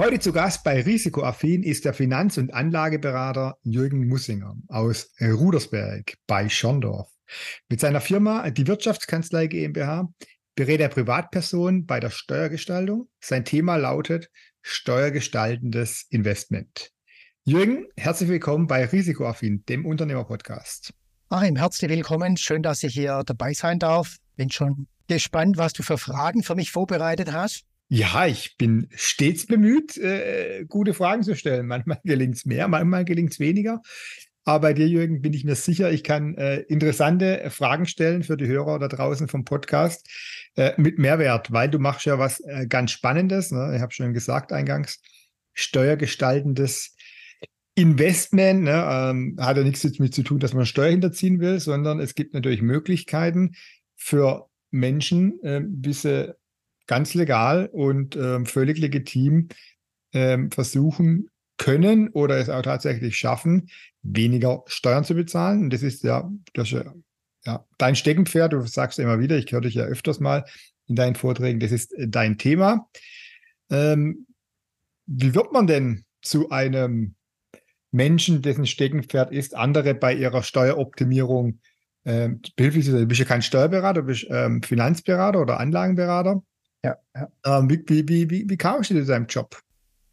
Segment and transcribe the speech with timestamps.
[0.00, 6.48] Heute zu Gast bei Risikoaffin ist der Finanz- und Anlageberater Jürgen Mussinger aus Rudersberg bei
[6.48, 7.10] Schorndorf.
[7.68, 10.08] Mit seiner Firma, die Wirtschaftskanzlei GmbH,
[10.54, 13.10] berät er Privatpersonen bei der Steuergestaltung.
[13.20, 14.30] Sein Thema lautet
[14.62, 16.92] steuergestaltendes Investment.
[17.44, 20.94] Jürgen, herzlich willkommen bei Risikoaffin, dem Unternehmerpodcast.
[21.28, 22.38] Achim, herzlich willkommen.
[22.38, 24.16] Schön, dass ich hier dabei sein darf.
[24.36, 27.66] Bin schon gespannt, was du für Fragen für mich vorbereitet hast.
[27.92, 31.66] Ja, ich bin stets bemüht, äh, gute Fragen zu stellen.
[31.66, 33.82] Manchmal gelingt es mehr, manchmal gelingt es weniger.
[34.44, 38.36] Aber bei dir, Jürgen, bin ich mir sicher, ich kann äh, interessante Fragen stellen für
[38.36, 40.08] die Hörer da draußen vom Podcast
[40.54, 43.50] äh, mit Mehrwert, weil du machst ja was äh, ganz Spannendes.
[43.50, 43.72] Ne?
[43.74, 45.02] Ich habe schon gesagt eingangs,
[45.54, 46.94] steuergestaltendes
[47.74, 48.62] Investment.
[48.62, 48.88] Ne?
[48.88, 52.34] Ähm, hat ja nichts damit zu tun, dass man Steuer hinterziehen will, sondern es gibt
[52.34, 53.56] natürlich Möglichkeiten
[53.96, 56.39] für Menschen, äh, diese
[56.90, 59.48] ganz legal und ähm, völlig legitim
[60.12, 63.70] ähm, versuchen können oder es auch tatsächlich schaffen,
[64.02, 65.62] weniger Steuern zu bezahlen.
[65.62, 66.84] Und das ist ja, das ist
[67.44, 68.54] ja dein Steckenpferd.
[68.54, 70.44] Du sagst immer wieder, ich höre dich ja öfters mal
[70.88, 72.88] in deinen Vorträgen, das ist äh, dein Thema.
[73.70, 74.26] Ähm,
[75.06, 77.14] wie wird man denn zu einem
[77.92, 81.60] Menschen, dessen Steckenpferd ist, andere bei ihrer Steueroptimierung
[82.04, 83.02] ähm, behilflich zu sein?
[83.02, 86.42] Du bist ja kein Steuerberater, du bist ähm, Finanzberater oder Anlagenberater
[86.84, 86.96] ja.
[87.14, 87.28] ja.
[87.58, 89.60] Ähm, wie, wie, wie, wie kamst du zu deinem Job?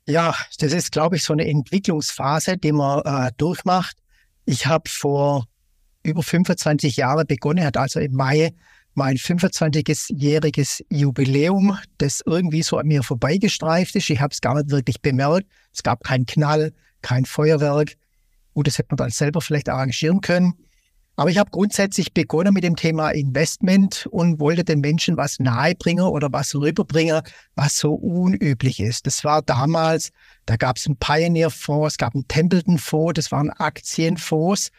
[0.08, 3.98] Ja, das ist, glaube ich, so eine Entwicklungsphase, die man äh, durchmacht.
[4.46, 5.46] Ich habe vor
[6.04, 8.54] über 25 Jahren begonnen, hat also im Mai
[8.94, 14.10] mein 25-jähriges Jubiläum, das irgendwie so an mir vorbeigestreift ist.
[14.10, 15.46] Ich habe es gar nicht wirklich bemerkt.
[15.72, 17.96] Es gab keinen Knall, kein Feuerwerk.
[18.56, 20.54] Gut, das hätte man dann selber vielleicht arrangieren können.
[21.20, 26.06] Aber ich habe grundsätzlich begonnen mit dem Thema Investment und wollte den Menschen was nahebringen
[26.06, 27.24] oder was rüberbringen,
[27.56, 29.08] was so unüblich ist.
[29.08, 30.12] Das war damals,
[30.46, 34.70] da gab es einen Pioneer-Fonds, es gab einen Templeton-Fonds, das waren Aktienfonds,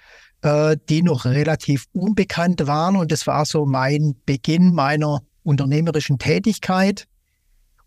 [0.42, 2.94] äh, die noch relativ unbekannt waren.
[2.94, 7.08] Und das war so mein Beginn meiner unternehmerischen Tätigkeit.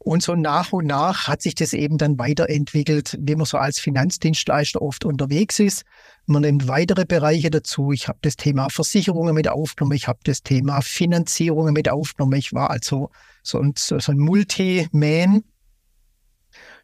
[0.04, 3.80] Und so nach und nach hat sich das eben dann weiterentwickelt, wie man so als
[3.80, 5.84] Finanzdienstleister oft unterwegs ist.
[6.26, 7.92] Man nimmt weitere Bereiche dazu.
[7.92, 12.40] Ich habe das Thema Versicherungen mit aufgenommen, ich habe das Thema Finanzierungen mit aufgenommen.
[12.40, 13.12] Ich war also
[13.44, 15.44] so ein, so ein Multi-Man.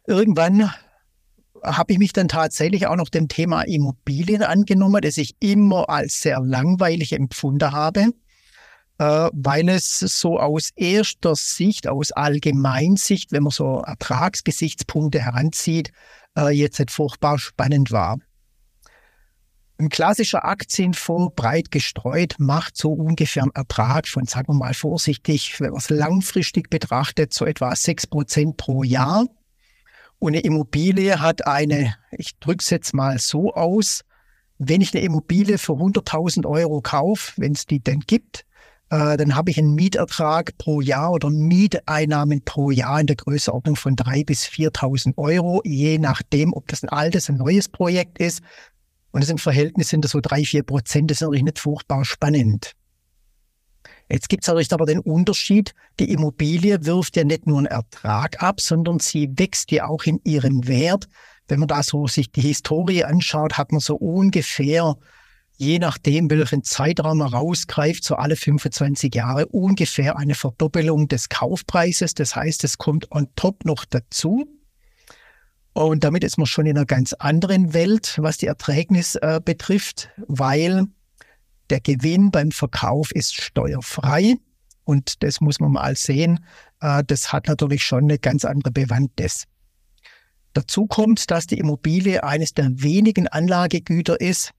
[0.06, 0.72] Irgendwann
[1.64, 6.20] habe ich mich dann tatsächlich auch noch dem Thema Immobilien angenommen, das ich immer als
[6.20, 8.12] sehr langweilig empfunden habe
[9.04, 15.92] weil es so aus erster Sicht, aus Allgemeinsicht, wenn man so Ertragsgesichtspunkte heranzieht,
[16.36, 18.18] äh, jetzt nicht furchtbar spannend war.
[19.80, 25.60] Ein klassischer Aktienfonds, breit gestreut, macht so ungefähr einen Ertrag von, sagen wir mal vorsichtig,
[25.60, 29.26] wenn man es langfristig betrachtet, so etwa sechs Prozent pro Jahr.
[30.18, 34.02] Und eine Immobilie hat eine, ich drücke es jetzt mal so aus,
[34.58, 38.44] wenn ich eine Immobilie für 100.000 Euro kaufe, wenn es die denn gibt,
[38.90, 43.76] äh, dann habe ich einen Mietertrag pro Jahr oder Mieteinnahmen pro Jahr in der Größenordnung
[43.76, 48.40] von 3.000 bis 4.000 Euro, je nachdem, ob das ein altes, ein neues Projekt ist.
[49.10, 51.10] Und das im Verhältnis sind das so drei, vier Prozent.
[51.10, 52.72] Das ist natürlich nicht furchtbar spannend.
[54.10, 55.74] Jetzt gibt es natürlich aber den Unterschied.
[56.00, 60.20] Die Immobilie wirft ja nicht nur einen Ertrag ab, sondern sie wächst ja auch in
[60.24, 61.08] ihrem Wert.
[61.46, 64.96] Wenn man da so sich die Historie anschaut, hat man so ungefähr
[65.58, 72.14] je nachdem, welchen Zeitraum er rausgreift, so alle 25 Jahre ungefähr eine Verdoppelung des Kaufpreises.
[72.14, 74.46] Das heißt, es kommt on top noch dazu.
[75.72, 80.10] Und damit ist man schon in einer ganz anderen Welt, was die Erträgnis äh, betrifft,
[80.28, 80.86] weil
[81.70, 84.36] der Gewinn beim Verkauf ist steuerfrei.
[84.84, 86.44] Und das muss man mal sehen.
[86.80, 89.44] Äh, das hat natürlich schon eine ganz andere Bewandtnis.
[90.52, 94.52] Dazu kommt, dass die Immobilie eines der wenigen Anlagegüter ist,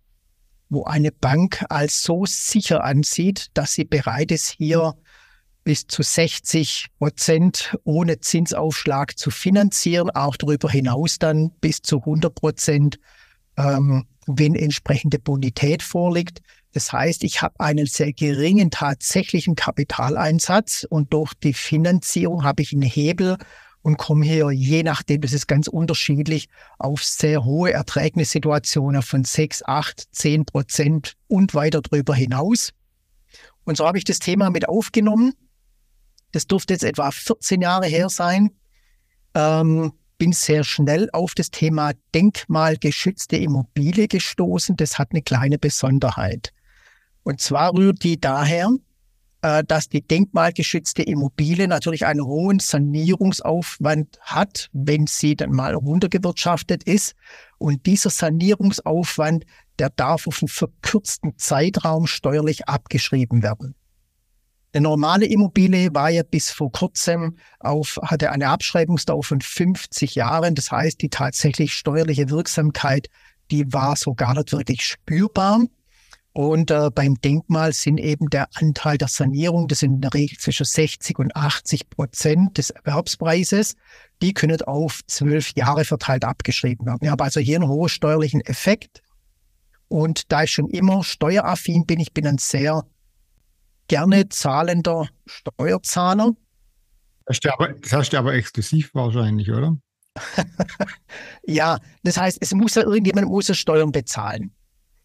[0.70, 4.96] wo eine Bank als so sicher ansieht, dass sie bereit ist, hier
[5.64, 12.34] bis zu 60 Prozent ohne Zinsaufschlag zu finanzieren, auch darüber hinaus dann bis zu 100
[12.34, 13.00] Prozent
[13.58, 16.42] ähm, wenn entsprechende Bonität vorliegt.
[16.72, 22.74] Das heißt, ich habe einen sehr geringen tatsächlichen Kapitaleinsatz und durch die Finanzierung habe ich
[22.74, 23.38] einen Hebel
[23.90, 26.48] und komme hier, je nachdem, das ist ganz unterschiedlich,
[26.78, 32.72] auf sehr hohe Erträgnissituationen von 6, 8, 10 Prozent und weiter drüber hinaus.
[33.64, 35.34] Und so habe ich das Thema mit aufgenommen.
[36.32, 38.52] Das dürfte jetzt etwa 14 Jahre her sein.
[39.34, 44.76] Ähm, bin sehr schnell auf das Thema denkmalgeschützte Immobilie gestoßen.
[44.78, 46.54] Das hat eine kleine Besonderheit.
[47.24, 48.70] Und zwar rührt die daher,
[49.42, 57.16] dass die denkmalgeschützte Immobilie natürlich einen hohen Sanierungsaufwand hat, wenn sie dann mal runtergewirtschaftet ist.
[57.58, 59.46] Und dieser Sanierungsaufwand,
[59.80, 63.76] der darf auf einen verkürzten Zeitraum steuerlich abgeschrieben werden.
[64.72, 70.54] Eine normale Immobilie war ja bis vor kurzem auf, hatte eine Abschreibungsdauer von 50 Jahren.
[70.54, 73.08] Das heißt, die tatsächlich steuerliche Wirksamkeit,
[73.50, 75.62] die war so gar nicht wirklich spürbar.
[76.34, 80.38] Und äh, beim Denkmal sind eben der Anteil der Sanierung, das sind in der Regel
[80.38, 83.76] zwischen 60 und 80 Prozent des Erwerbspreises,
[84.22, 87.00] die können auf zwölf Jahre verteilt abgeschrieben werden.
[87.02, 89.02] Ich habe also hier einen hohen steuerlichen Effekt.
[89.88, 92.86] Und da ich schon immer steueraffin bin, ich bin ein sehr
[93.88, 96.34] gerne zahlender Steuerzahler.
[97.26, 97.40] Das
[97.92, 99.78] hast du aber, exklusiv wahrscheinlich, oder?
[101.44, 104.52] ja, das heißt, es muss ja irgendjemand muss ja Steuern bezahlen.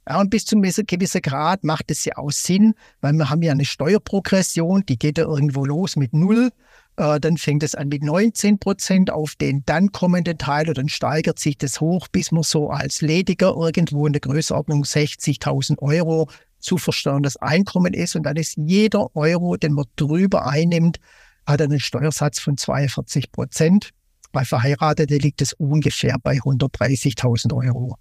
[0.09, 3.43] Ja, und bis zu einem gewissen Grad macht es ja auch Sinn, weil wir haben
[3.43, 6.51] ja eine Steuerprogression, die geht ja irgendwo los mit null.
[6.97, 10.89] Äh, dann fängt es an mit 19 Prozent auf den dann kommenden Teil und dann
[10.89, 16.29] steigert sich das hoch, bis man so als Lediger irgendwo in der Größenordnung 60.000 Euro
[16.61, 18.15] zu versteuerndes Einkommen ist.
[18.15, 20.99] Und dann ist jeder Euro, den man drüber einnimmt,
[21.47, 23.91] hat einen Steuersatz von 42 Prozent.
[24.33, 27.97] Bei Verheirateten liegt es ungefähr bei 130.000 Euro.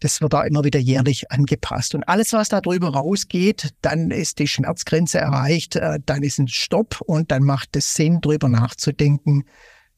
[0.00, 1.94] Das wird da immer wieder jährlich angepasst.
[1.94, 6.48] Und alles, was da drüber rausgeht, dann ist die Schmerzgrenze erreicht, äh, dann ist ein
[6.48, 9.44] Stopp und dann macht es Sinn, drüber nachzudenken,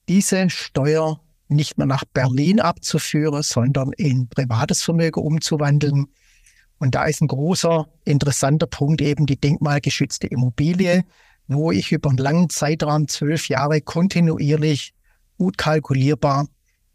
[0.08, 6.06] diese Steuer nicht mehr nach Berlin abzuführen, sondern in privates Vermögen umzuwandeln.
[6.78, 11.04] Und da ist ein großer, interessanter Punkt eben die denkmalgeschützte Immobilie,
[11.48, 14.94] wo ich über einen langen Zeitraum, zwölf Jahre, kontinuierlich
[15.38, 16.46] gut kalkulierbar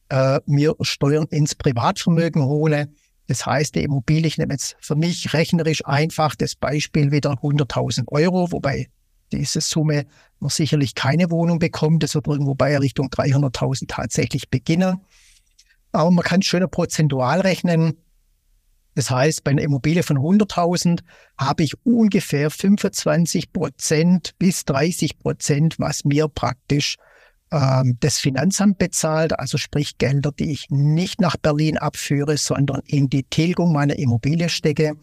[0.09, 2.89] äh, mir Steuern ins Privatvermögen hole.
[3.27, 8.03] Das heißt, die Immobilie, ich nehme jetzt für mich rechnerisch einfach das Beispiel wieder 100.000
[8.07, 8.89] Euro, wobei
[9.31, 10.05] diese Summe
[10.39, 12.03] man sicherlich keine Wohnung bekommt.
[12.03, 15.01] Das wird irgendwo bei Richtung 300.000 tatsächlich beginnen.
[15.91, 17.97] Aber man kann schöner prozentual rechnen.
[18.95, 21.00] Das heißt, bei einer Immobilie von 100.000
[21.38, 26.97] habe ich ungefähr 25 Prozent bis 30 Prozent, was mir praktisch
[27.53, 33.09] ähm, das Finanzamt bezahlt, also sprich Gelder, die ich nicht nach Berlin abführe, sondern in
[33.09, 34.95] die Tilgung meiner Immobilie stecke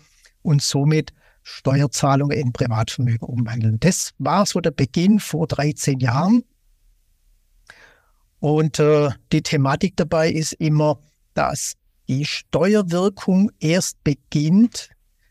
[0.42, 1.12] und somit
[1.44, 3.78] Steuerzahlungen in Privatvermögen umwandeln.
[3.78, 6.42] Das war so der Beginn vor 13 Jahren.
[8.40, 10.98] Und äh, die Thematik dabei ist immer,
[11.34, 11.74] dass
[12.08, 14.90] die Steuerwirkung erst beginnt,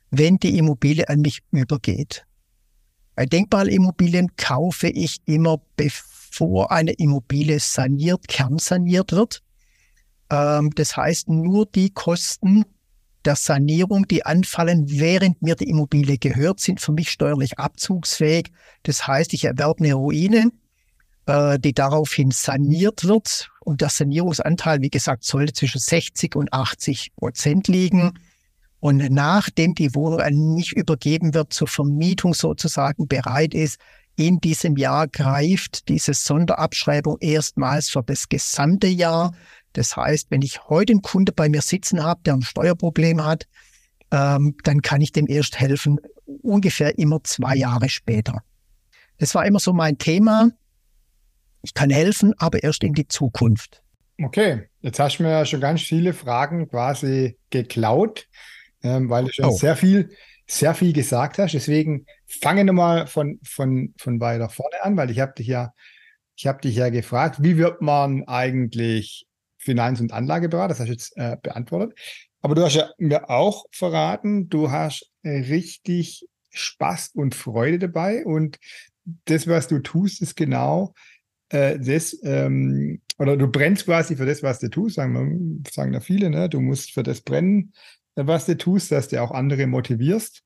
[0.09, 2.25] wenn die Immobilie an mich übergeht.
[3.15, 9.41] Bei Denkmalimmobilien kaufe ich immer, bevor bevor eine Immobilie saniert, kernsaniert wird.
[10.29, 12.65] Ähm, das heißt, nur die Kosten
[13.25, 18.51] der Sanierung, die anfallen, während mir die Immobilie gehört, sind für mich steuerlich abzugsfähig.
[18.83, 20.51] Das heißt, ich erwerbe eine Ruine,
[21.25, 23.49] äh, die daraufhin saniert wird.
[23.59, 28.13] Und der Sanierungsanteil, wie gesagt, sollte zwischen 60 und 80 Prozent liegen.
[28.79, 33.77] Und nachdem die Wohnung an mich übergeben wird, zur Vermietung sozusagen bereit ist,
[34.19, 39.33] in diesem Jahr greift diese Sonderabschreibung erstmals für das gesamte Jahr.
[39.71, 43.45] Das heißt, wenn ich heute einen Kunde bei mir sitzen habe, der ein Steuerproblem hat,
[44.11, 45.99] ähm, dann kann ich dem erst helfen,
[46.41, 48.41] ungefähr immer zwei Jahre später.
[49.19, 50.49] Das war immer so mein Thema.
[51.61, 53.81] Ich kann helfen, aber erst in die Zukunft.
[54.21, 58.27] Okay, jetzt hast du mir ja schon ganz viele Fragen quasi geklaut,
[58.83, 59.57] ähm, weil du schon oh.
[59.57, 60.09] sehr viel
[60.49, 61.53] sehr viel gesagt hast.
[61.53, 65.73] Deswegen fange nochmal von, von, von weiter vorne an, weil ich habe dich ja,
[66.35, 69.27] ich habe dich ja gefragt, wie wird man eigentlich
[69.57, 70.69] Finanz- und Anlageberater?
[70.69, 71.97] Das hast du jetzt äh, beantwortet.
[72.41, 78.57] Aber du hast ja mir auch verraten, du hast richtig Spaß und Freude dabei und
[79.25, 80.93] das, was du tust, ist genau
[81.49, 85.99] äh, das, ähm, oder du brennst quasi für das, was du tust, sagen, sagen da
[85.99, 86.49] viele, ne?
[86.49, 87.73] du musst für das brennen,
[88.27, 90.43] was du tust, dass du auch andere motivierst.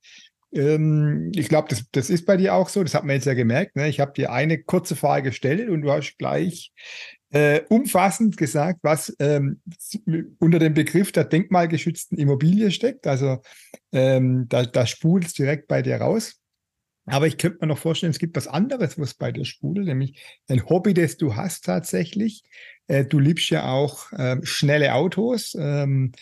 [0.54, 2.84] Ähm, ich glaube, das, das ist bei dir auch so.
[2.84, 3.76] Das hat man jetzt ja gemerkt.
[3.76, 3.88] Ne?
[3.90, 6.72] Ich habe dir eine kurze Frage gestellt und du hast gleich
[7.32, 9.62] äh, umfassend gesagt, was ähm,
[10.40, 13.08] unter dem Begriff der denkmalgeschützten Immobilie steckt.
[13.08, 13.42] Also
[13.92, 16.40] ähm, da, da spult es direkt bei dir raus.
[17.06, 20.22] Aber ich könnte mir noch vorstellen, es gibt was anderes, was bei dir sprudelt, nämlich
[20.48, 22.44] ein Hobby, das du hast tatsächlich.
[22.88, 25.56] Äh, du liebst ja auch äh, schnelle Autos.
[25.60, 26.14] Ähm,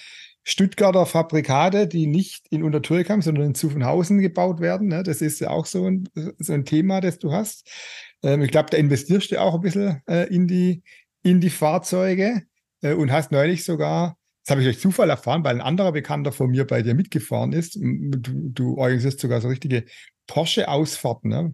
[0.43, 4.87] Stuttgarter Fabrikate, die nicht in Untertürkheim, sondern in Zuffenhausen gebaut werden.
[4.87, 5.03] Ne?
[5.03, 7.69] Das ist ja auch so ein, so ein Thema, das du hast.
[8.23, 10.83] Ähm, ich glaube, da investierst du auch ein bisschen äh, in, die,
[11.21, 12.43] in die Fahrzeuge
[12.81, 16.31] äh, und hast neulich sogar das habe ich durch Zufall erfahren, weil ein anderer Bekannter
[16.31, 17.75] von mir bei dir mitgefahren ist.
[17.75, 19.85] Du, du organisierst sogar so richtige
[20.27, 21.29] Porsche-Ausfahrten.
[21.29, 21.53] Ne?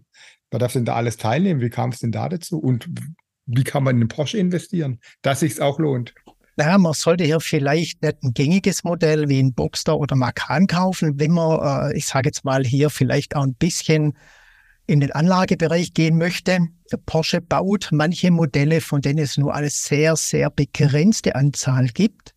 [0.50, 1.60] Wer darf denn da alles teilnehmen?
[1.60, 2.58] Wie kam es denn da dazu?
[2.58, 2.88] Und
[3.44, 6.14] wie kann man in einen Porsche investieren, dass sich auch lohnt?
[6.58, 11.20] Naja, man sollte hier vielleicht nicht ein gängiges Modell wie ein Boxster oder Macan kaufen,
[11.20, 14.18] wenn man, äh, ich sage jetzt mal hier, vielleicht auch ein bisschen
[14.88, 16.58] in den Anlagebereich gehen möchte.
[17.06, 22.34] Porsche baut manche Modelle, von denen es nur eine sehr, sehr begrenzte Anzahl gibt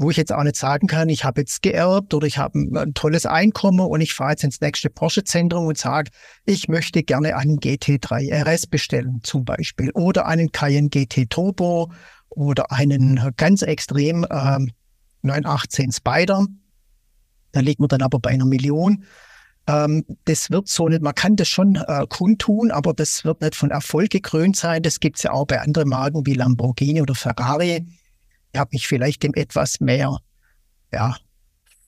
[0.00, 2.94] wo ich jetzt auch nicht sagen kann, ich habe jetzt geerbt oder ich habe ein,
[2.94, 6.10] tolles Einkommen und ich fahre jetzt ins nächste Porsche-Zentrum und sage,
[6.46, 11.92] ich möchte gerne einen GT3 RS bestellen zum Beispiel oder einen Cayenne GT Turbo
[12.30, 14.70] oder einen ganz extrem ähm,
[15.22, 16.46] 918 Spider.
[17.52, 19.04] Da liegt man dann aber bei einer Million.
[19.66, 23.54] Ähm, das wird so nicht, man kann das schon äh, kundtun, aber das wird nicht
[23.54, 24.82] von Erfolg gekrönt sein.
[24.82, 27.86] Das gibt es ja auch bei anderen Marken wie Lamborghini oder Ferrari
[28.56, 30.18] habe mich vielleicht dem etwas mehr
[30.92, 31.16] ja,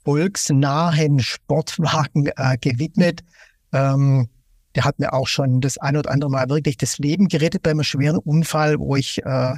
[0.04, 3.22] volksnahen Sportwagen äh, gewidmet.
[3.72, 4.28] Ähm,
[4.74, 7.70] der hat mir auch schon das ein oder andere Mal wirklich das Leben gerettet bei
[7.70, 9.54] einem schweren Unfall, wo ich äh,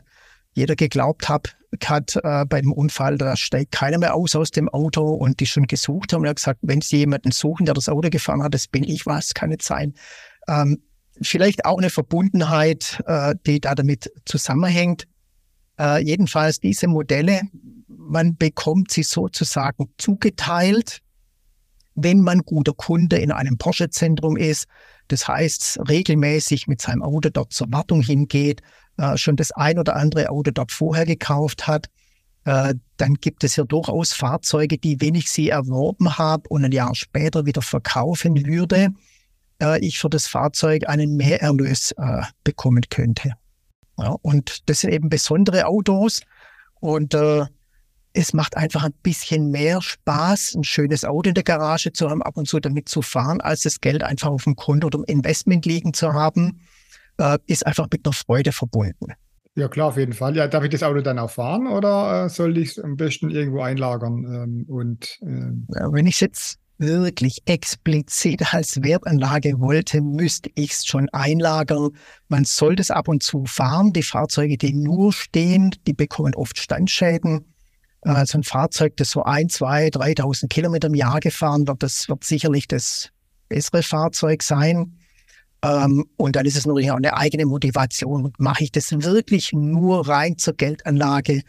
[0.54, 1.48] jeder geglaubt hab,
[1.84, 5.46] hat äh, bei dem Unfall, da steigt keiner mehr aus aus dem Auto und die
[5.46, 6.20] schon gesucht haben.
[6.20, 8.84] Und er hat gesagt, wenn Sie jemanden suchen, der das Auto gefahren hat, das bin
[8.84, 9.94] ich was, kann nicht sein.
[10.48, 10.82] Ähm,
[11.20, 15.06] vielleicht auch eine Verbundenheit, äh, die da damit zusammenhängt.
[15.78, 17.42] Äh, jedenfalls diese Modelle,
[17.88, 21.00] man bekommt sie sozusagen zugeteilt,
[21.96, 24.66] wenn man guter Kunde in einem Porsche-Zentrum ist.
[25.08, 28.62] Das heißt, regelmäßig mit seinem Auto dort zur Wartung hingeht,
[28.96, 31.86] äh, schon das ein oder andere Auto dort vorher gekauft hat.
[32.44, 36.72] Äh, dann gibt es hier durchaus Fahrzeuge, die, wenn ich sie erworben habe und ein
[36.72, 38.90] Jahr später wieder verkaufen würde,
[39.62, 43.32] äh, ich für das Fahrzeug einen Mehrerlös äh, bekommen könnte.
[43.98, 46.20] Ja, und das sind eben besondere Autos
[46.80, 47.46] und äh,
[48.12, 52.22] es macht einfach ein bisschen mehr Spaß, ein schönes Auto in der Garage zu haben,
[52.22, 55.04] ab und zu damit zu fahren, als das Geld einfach auf dem Konto oder im
[55.04, 56.60] Investment liegen zu haben,
[57.18, 59.12] äh, ist einfach mit einer Freude verbunden.
[59.56, 60.36] Ja, klar, auf jeden Fall.
[60.36, 63.30] Ja, darf ich das Auto dann auch fahren oder äh, soll ich es am besten
[63.30, 64.24] irgendwo einlagern?
[64.24, 70.72] Ähm, und, äh ja, wenn ich es jetzt wirklich explizit als Wertanlage wollte, müsste ich
[70.72, 71.90] es schon einlagern.
[72.28, 73.92] Man sollte es ab und zu fahren.
[73.92, 77.44] Die Fahrzeuge, die nur stehen, die bekommen oft Standschäden.
[78.00, 82.22] Also ein Fahrzeug, das so ein, zwei, 3.000 Kilometer im Jahr gefahren wird, das wird
[82.24, 83.10] sicherlich das
[83.48, 84.98] bessere Fahrzeug sein.
[85.64, 88.32] Ähm, und dann ist es natürlich auch eine eigene Motivation.
[88.38, 91.42] Mache ich das wirklich nur rein zur Geldanlage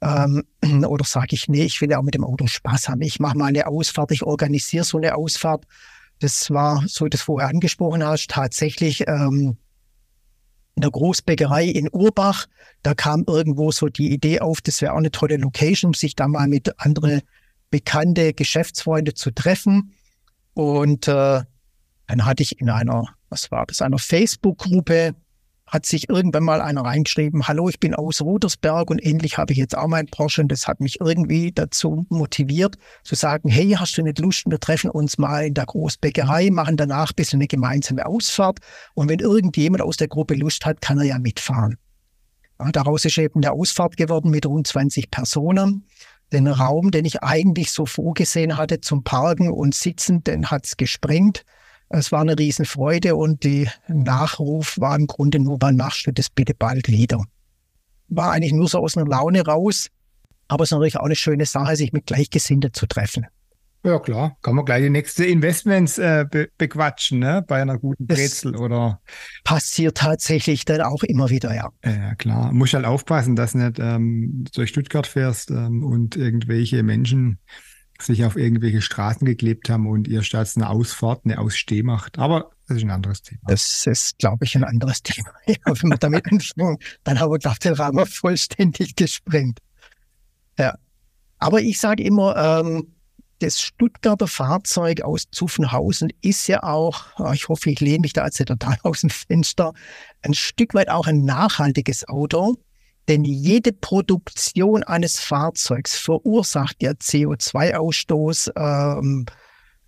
[0.00, 0.44] ähm,
[0.86, 3.02] oder sage ich, nee, ich will ja auch mit dem Auto Spaß haben.
[3.02, 5.66] Ich mache mal eine Ausfahrt, ich organisiere so eine Ausfahrt.
[6.18, 9.56] Das war, so wie du das vorher angesprochen hast, tatsächlich ähm,
[10.74, 12.46] in der Großbäckerei in Urbach.
[12.82, 16.26] Da kam irgendwo so die Idee auf, das wäre auch eine tolle Location, sich da
[16.26, 17.22] mal mit anderen
[17.70, 19.94] bekannte Geschäftsfreunde zu treffen.
[20.54, 21.42] Und äh,
[22.06, 25.14] dann hatte ich in einer, was war das, einer Facebook-Gruppe
[25.70, 29.58] hat sich irgendwann mal einer reingeschrieben, hallo, ich bin aus Rudersberg und endlich habe ich
[29.58, 33.96] jetzt auch meinen Porsche und das hat mich irgendwie dazu motiviert zu sagen, hey, hast
[33.96, 37.46] du nicht Lust, wir treffen uns mal in der Großbäckerei, machen danach ein bisschen eine
[37.46, 38.58] gemeinsame Ausfahrt
[38.94, 41.76] und wenn irgendjemand aus der Gruppe Lust hat, kann er ja mitfahren.
[42.58, 45.86] Ja, daraus ist eben eine Ausfahrt geworden mit rund 20 Personen.
[46.32, 51.44] Den Raum, den ich eigentlich so vorgesehen hatte zum Parken und Sitzen, den hat's gesprengt.
[51.92, 56.30] Es war eine Riesenfreude und die Nachruf war im Grunde nur, wann machst du das
[56.30, 57.24] bitte bald wieder?
[58.08, 59.88] War eigentlich nur so aus einer Laune raus,
[60.46, 63.26] aber es ist natürlich auch eine schöne Sache, sich mit Gleichgesinnten zu treffen.
[63.82, 64.36] Ja, klar.
[64.42, 67.42] Kann man gleich die nächste Investments äh, be bequatschen, ne?
[67.46, 69.00] Bei einer guten Brezel das oder.
[69.42, 71.70] Passiert tatsächlich dann auch immer wieder, ja.
[71.84, 72.52] Ja, klar.
[72.52, 77.38] Muss halt aufpassen, dass nicht ähm, durch Stuttgart fährst ähm, und irgendwelche Menschen
[78.02, 82.18] sich auf irgendwelche Straßen geklebt haben und ihr statt eine Ausfahrt eine Aussteh macht.
[82.18, 83.40] Aber das ist ein anderes Thema.
[83.46, 85.30] Das ist, glaube ich, ein anderes Thema.
[85.46, 89.58] Ja, wenn wir damit anfangen, dann haben wir, glaube ich, den Rahmen vollständig gesprengt.
[90.58, 90.76] Ja.
[91.38, 92.94] Aber ich sage immer, ähm,
[93.40, 98.24] das Stuttgarter Fahrzeug aus Zuffenhausen ist ja auch, ah, ich hoffe, ich lehne mich da
[98.24, 99.72] jetzt total aus dem Fenster,
[100.22, 102.56] ein Stück weit auch ein nachhaltiges Auto.
[103.10, 109.26] Denn jede Produktion eines Fahrzeugs verursacht ja CO2-Ausstoß, ähm,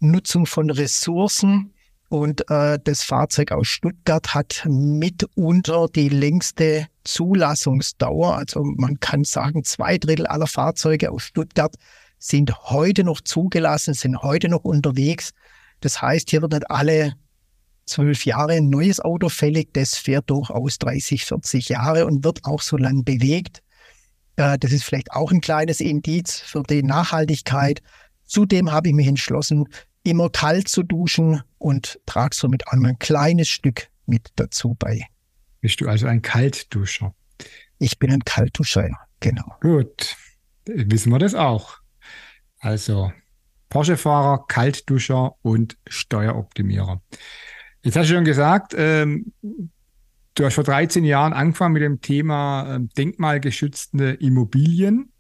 [0.01, 1.73] Nutzung von Ressourcen.
[2.09, 8.39] Und äh, das Fahrzeug aus Stuttgart hat mitunter die längste Zulassungsdauer.
[8.39, 11.77] Also man kann sagen, zwei Drittel aller Fahrzeuge aus Stuttgart
[12.19, 15.31] sind heute noch zugelassen, sind heute noch unterwegs.
[15.81, 17.15] Das heißt, hier wird nicht alle
[17.93, 19.73] zwölf Jahre ein neues Auto fällig.
[19.75, 23.63] Das fährt durchaus 30, 40 Jahre und wird auch so lang bewegt.
[24.37, 27.83] Äh, das ist vielleicht auch ein kleines Indiz für die Nachhaltigkeit.
[28.25, 29.69] Zudem habe ich mich entschlossen,
[30.05, 35.07] immer kalt zu duschen und trage somit auch ein kleines Stück mit dazu bei.
[35.61, 37.15] Bist du also ein Kaltduscher?
[37.79, 39.55] Ich bin ein Kaltduscher, ja, genau.
[39.61, 40.17] Gut,
[40.67, 41.79] wissen wir das auch.
[42.59, 43.13] Also
[43.69, 47.01] Porsche-Fahrer, Kaltduscher und Steueroptimierer.
[47.83, 49.33] Jetzt hast du schon gesagt, ähm,
[50.35, 55.13] du hast vor 13 Jahren angefangen mit dem Thema ähm, denkmalgeschützte Immobilien.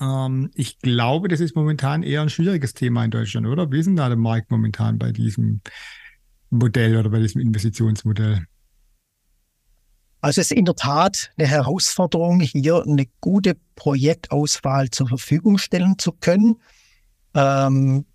[0.00, 3.70] Ähm, ich glaube, das ist momentan eher ein schwieriges Thema in Deutschland, oder?
[3.70, 5.60] Wie ist denn da der Markt momentan bei diesem
[6.48, 8.46] Modell oder bei diesem Investitionsmodell?
[10.22, 15.98] Also es ist in der Tat eine Herausforderung, hier eine gute Projektauswahl zur Verfügung stellen
[15.98, 16.60] zu können.
[17.34, 18.06] Ähm,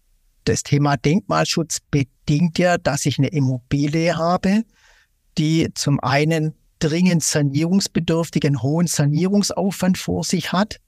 [0.47, 4.63] das Thema Denkmalschutz bedingt ja, dass ich eine Immobilie habe,
[5.37, 10.79] die zum einen dringend sanierungsbedürftig, einen hohen Sanierungsaufwand vor sich hat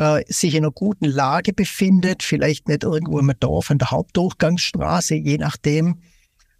[0.00, 5.14] äh, sich in einer guten Lage befindet, vielleicht nicht irgendwo im Dorf an der Hauptdurchgangsstraße,
[5.14, 6.00] je nachdem.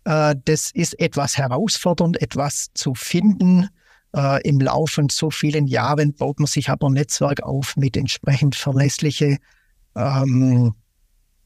[0.04, 3.68] Äh, das ist etwas herausfordernd, etwas zu finden.
[4.14, 7.96] Äh, Im Laufe von so vielen Jahren baut man sich aber ein Netzwerk auf mit
[7.96, 9.38] entsprechend verlässliche
[9.96, 10.74] ähm,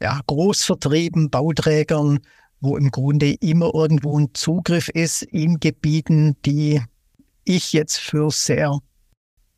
[0.01, 2.21] ja, Großvertrieben, Bauträgern,
[2.61, 6.81] wo im Grunde immer irgendwo ein Zugriff ist in Gebieten, die
[7.45, 8.79] ich jetzt für sehr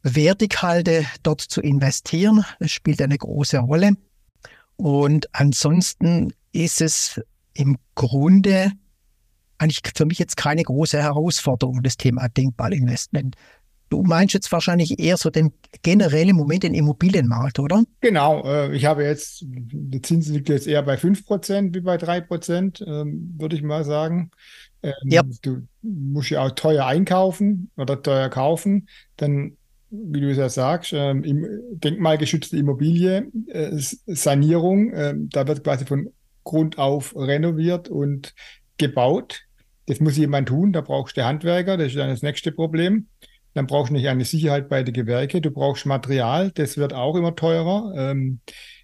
[0.03, 2.45] wertig halte, dort zu investieren.
[2.59, 3.97] Das spielt eine große Rolle.
[4.77, 7.21] Und ansonsten ist es
[7.55, 8.73] im Grunde
[9.59, 13.37] eigentlich für mich jetzt keine große Herausforderung, das Thema Denkbalinvestment.
[13.89, 17.85] Du meinst jetzt wahrscheinlich eher so den generellen Moment den Immobilienmarkt, oder?
[18.01, 18.45] Genau.
[18.45, 23.35] Äh, ich habe jetzt, der Zins liegt jetzt eher bei 5% wie bei 3%, ähm,
[23.39, 24.31] würde ich mal sagen.
[24.83, 25.23] Ähm, ja.
[25.43, 28.89] Du musst ja auch teuer einkaufen oder teuer kaufen.
[29.17, 29.57] Dann
[29.91, 31.23] wie du es ja sagst, ähm,
[31.71, 34.91] denkmalgeschützte Immobilie, äh, Sanierung,
[35.31, 36.11] da wird quasi von
[36.43, 38.35] Grund auf renoviert und
[38.79, 39.43] gebaut.
[39.87, 43.07] Das muss jemand tun, da brauchst du Handwerker, das ist dann das nächste Problem.
[43.57, 47.17] Dann brauchst du nicht eine Sicherheit bei den Gewerke, du brauchst Material, das wird auch
[47.17, 47.91] immer teurer.
[47.97, 48.41] Ähm,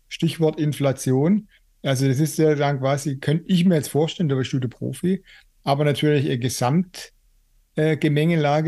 [0.09, 1.47] Stichwort Inflation.
[1.83, 4.69] Also das ist ja dann quasi, könnte ich mir jetzt vorstellen, da bist du der
[4.69, 5.23] Profi,
[5.63, 7.13] aber natürlich ein Gesamt
[7.77, 7.99] äh,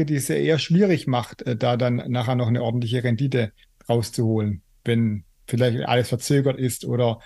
[0.04, 3.52] die es ja eher schwierig macht, äh, da dann nachher noch eine ordentliche Rendite
[3.88, 7.20] rauszuholen, wenn vielleicht alles verzögert ist oder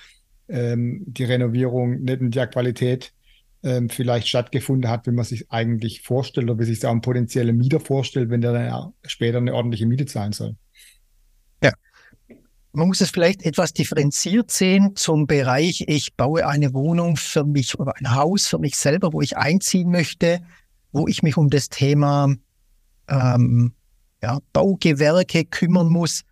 [0.49, 3.13] ähm, die Renovierung nicht in der Qualität
[3.63, 7.53] ähm, vielleicht stattgefunden hat, wie man sich eigentlich vorstellt oder wie sich auch ein potenzieller
[7.53, 10.57] Mieter vorstellt, wenn der dann später eine ordentliche Miete zahlen soll.
[11.63, 11.73] Ja.
[12.73, 17.79] Man muss es vielleicht etwas differenziert sehen zum Bereich, ich baue eine Wohnung für mich
[17.79, 20.41] oder ein Haus für mich selber, wo ich einziehen möchte
[20.93, 22.35] wo ich mich um das Thema
[23.09, 23.73] ähm,
[24.23, 26.23] ja, Baugewerke kümmern muss.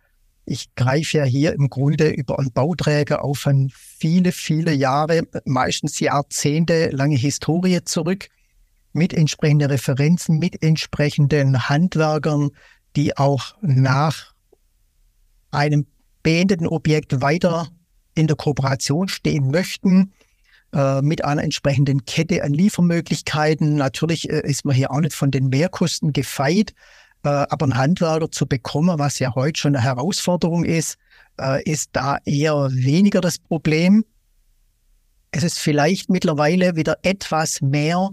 [0.49, 5.99] Ich greife ja hier im Grunde über einen Bauträger auf eine viele, viele Jahre, meistens
[5.99, 8.29] Jahrzehnte lange Historie zurück,
[8.93, 12.51] mit entsprechenden Referenzen, mit entsprechenden Handwerkern,
[12.95, 14.33] die auch nach
[15.51, 15.85] einem
[16.23, 17.67] beendeten Objekt weiter
[18.15, 20.13] in der Kooperation stehen möchten
[20.73, 23.75] äh, mit einer entsprechenden Kette an Liefermöglichkeiten.
[23.75, 26.73] Natürlich äh, ist man hier auch nicht von den Mehrkosten gefeit,
[27.23, 30.97] äh, aber einen Handwerker zu bekommen, was ja heute schon eine Herausforderung ist,
[31.39, 34.05] äh, ist da eher weniger das Problem.
[35.31, 38.11] Es ist vielleicht mittlerweile wieder etwas mehr,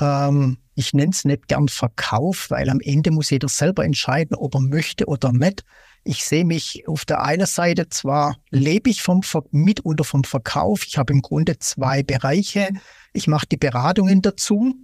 [0.00, 4.54] ähm, ich nenne es nicht gern Verkauf, weil am Ende muss jeder selber entscheiden, ob
[4.54, 5.64] er möchte oder nicht.
[6.04, 9.20] Ich sehe mich auf der einen Seite zwar lebe ich vom
[9.50, 10.84] mitunter vom Verkauf.
[10.86, 12.68] Ich habe im Grunde zwei Bereiche.
[13.12, 14.74] Ich mache die Beratungen dazu.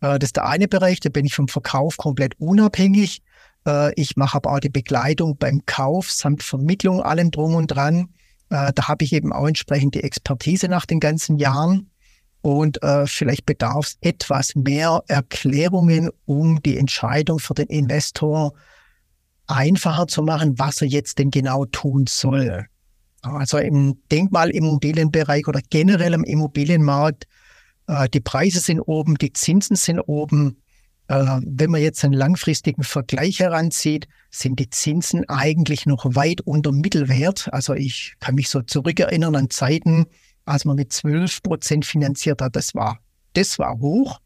[0.00, 3.22] Äh, das ist der eine Bereich, da bin ich vom Verkauf komplett unabhängig.
[3.66, 8.08] Äh, ich mache aber auch die Begleitung beim Kauf samt Vermittlung allem drum und dran.
[8.50, 11.90] Äh, da habe ich eben auch entsprechend die Expertise nach den ganzen Jahren.
[12.42, 18.54] Und äh, vielleicht bedarf es etwas mehr Erklärungen, um die Entscheidung für den Investor
[19.46, 22.66] einfacher zu machen, was er jetzt denn genau tun soll.
[23.20, 27.26] Also im Denkmalimmobilienbereich oder generell im Immobilienmarkt,
[28.12, 30.62] die Preise sind oben, die Zinsen sind oben.
[31.08, 36.70] Äh, wenn man jetzt einen langfristigen Vergleich heranzieht, sind die Zinsen eigentlich noch weit unter
[36.70, 37.52] Mittelwert.
[37.52, 40.06] Also ich kann mich so zurückerinnern an Zeiten,
[40.44, 42.54] als man mit 12 Prozent finanziert hat.
[42.54, 43.00] Das war,
[43.32, 44.20] das war hoch.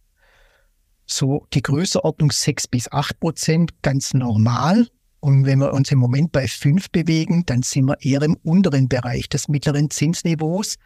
[1.07, 4.89] So die Größenordnung 6 bis 8 Prozent ganz normal.
[5.21, 8.91] Und wenn wir uns im Moment bei 5 bewegen, dann sind wir eher im unteren
[8.91, 10.77] Bereich des mittleren Zinsniveaus.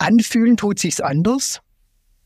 [0.00, 1.60] Anfühlen tut sich's anders.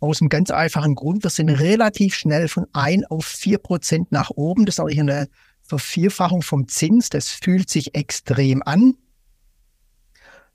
[0.00, 1.24] Aus einem ganz einfachen Grund.
[1.24, 4.64] Wir sind relativ schnell von 1 auf 4 Prozent nach oben.
[4.66, 5.28] Das ist eigentlich eine
[5.62, 7.08] Vervierfachung vom Zins.
[7.08, 8.94] Das fühlt sich extrem an.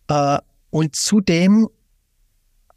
[0.08, 0.38] Äh,
[0.70, 1.68] und zudem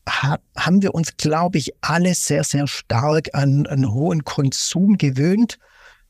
[0.09, 5.59] haben wir uns, glaube ich, alle sehr, sehr stark an einen hohen Konsum gewöhnt.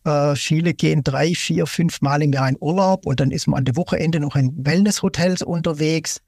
[0.04, 3.58] Äh, viele gehen drei, vier, fünf Mal im Jahr in Urlaub und dann ist man
[3.58, 6.20] an der Wochenende noch in Wellnesshotels unterwegs.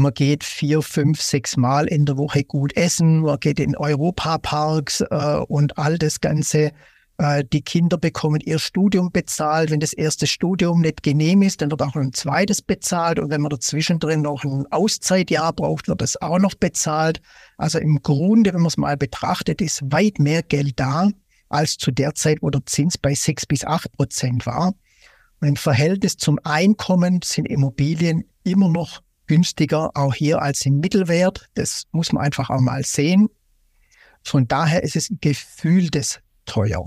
[0.00, 3.20] Man geht vier, fünf, sechs Mal in der Woche gut essen.
[3.20, 6.72] Man geht in Europaparks äh, und all das Ganze.
[7.18, 9.70] Äh, die Kinder bekommen ihr Studium bezahlt.
[9.70, 13.18] Wenn das erste Studium nicht genehm ist, dann wird auch ein zweites bezahlt.
[13.18, 17.20] Und wenn man dazwischen drin noch ein Auszeitjahr braucht, wird das auch noch bezahlt.
[17.58, 21.10] Also im Grunde, wenn man es mal betrachtet, ist weit mehr Geld da
[21.50, 24.72] als zu der Zeit, wo der Zins bei sechs bis acht Prozent war.
[25.42, 31.48] Und im Verhältnis zum Einkommen sind Immobilien immer noch günstiger, auch hier als im Mittelwert.
[31.54, 33.28] Das muss man einfach auch mal sehen.
[34.24, 36.84] Von daher ist es ein gefühltes teuer.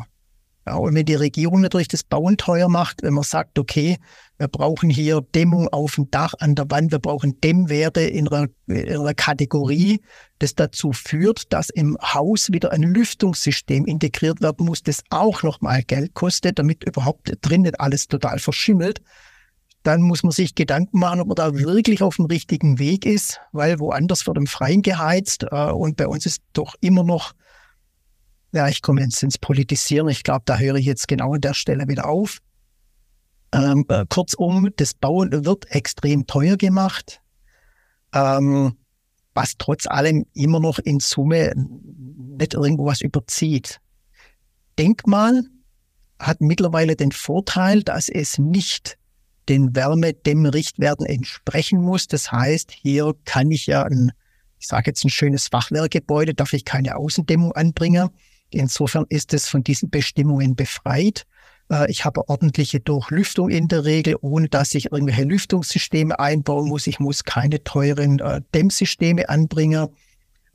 [0.67, 3.97] Ja, und wenn die Regierung natürlich das Bauen teuer macht, wenn man sagt, okay,
[4.37, 8.47] wir brauchen hier Dämmung auf dem Dach, an der Wand, wir brauchen Dämmwerte in einer,
[8.67, 10.01] in einer Kategorie,
[10.39, 15.81] das dazu führt, dass im Haus wieder ein Lüftungssystem integriert werden muss, das auch nochmal
[15.83, 19.01] Geld kostet, damit überhaupt drin nicht alles total verschimmelt
[19.83, 23.41] dann muss man sich Gedanken machen, ob man da wirklich auf dem richtigen Weg ist,
[23.51, 27.33] weil woanders wird im Freien geheizt äh, und bei uns ist doch immer noch,
[28.53, 31.53] ja, ich komme jetzt ins Politisieren, ich glaube, da höre ich jetzt genau an der
[31.53, 32.39] Stelle wieder auf.
[33.51, 37.21] Ähm, äh, kurzum, das Bauen wird extrem teuer gemacht,
[38.13, 38.77] ähm,
[39.33, 43.79] was trotz allem immer noch in Summe nicht irgendwo was überzieht.
[44.79, 45.43] Denkmal
[46.19, 48.97] hat mittlerweile den Vorteil, dass es nicht
[49.49, 52.07] den Wärmedämmrichtwerten entsprechen muss.
[52.07, 54.11] Das heißt, hier kann ich ja ein,
[54.59, 58.09] ich sage jetzt ein schönes Fachwerkgebäude, darf ich keine Außendämmung anbringen.
[58.49, 61.25] Insofern ist es von diesen Bestimmungen befreit.
[61.69, 66.87] Äh, ich habe ordentliche Durchlüftung in der Regel, ohne dass ich irgendwelche Lüftungssysteme einbauen muss.
[66.87, 69.87] Ich muss keine teuren äh, Dämmsysteme anbringen.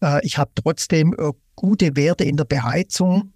[0.00, 1.14] Äh, ich habe trotzdem
[1.56, 3.32] gute Werte in der Beheizung.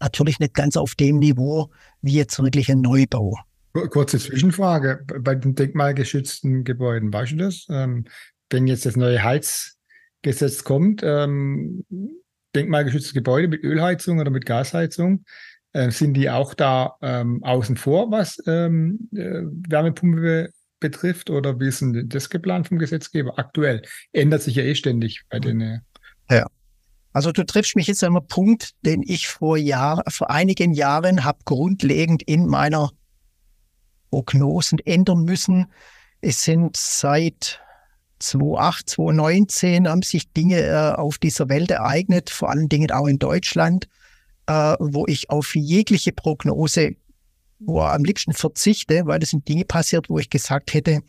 [0.00, 1.70] Natürlich nicht ganz auf dem Niveau
[2.02, 3.38] wie jetzt wirklich ein Neubau.
[3.74, 5.04] Kurze Zwischenfrage.
[5.20, 7.66] Bei den denkmalgeschützten Gebäuden, weißt du das?
[7.68, 8.04] Ähm,
[8.50, 11.84] wenn jetzt das neue Heizgesetz kommt, ähm,
[12.54, 15.24] denkmalgeschützte Gebäude mit Ölheizung oder mit Gasheizung,
[15.72, 21.30] äh, sind die auch da ähm, außen vor, was ähm, äh, Wärmepumpe betrifft?
[21.30, 23.38] Oder wie ist denn das geplant vom Gesetzgeber?
[23.40, 23.82] Aktuell
[24.12, 25.60] ändert sich ja eh ständig bei den.
[25.60, 25.80] Äh
[26.30, 26.46] ja.
[27.12, 31.24] Also du triffst mich jetzt an einem Punkt, den ich vor Jahr, vor einigen Jahren
[31.24, 32.90] habe grundlegend in meiner
[34.14, 35.66] Prognosen ändern müssen.
[36.20, 37.60] Es sind seit
[38.20, 43.18] 2008, 2019 haben sich Dinge äh, auf dieser Welt ereignet, vor allen Dingen auch in
[43.18, 43.88] Deutschland,
[44.46, 46.96] äh, wo ich auf jegliche Prognose
[47.58, 51.00] wo am liebsten verzichte, weil das sind Dinge passiert, wo ich gesagt hätte,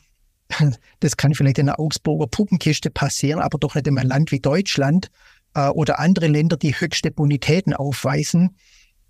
[0.99, 4.39] das kann vielleicht in der Augsburger Puppenkiste passieren, aber doch nicht in einem Land wie
[4.39, 5.11] Deutschland
[5.53, 8.55] äh, oder andere Länder, die höchste Bonitäten aufweisen.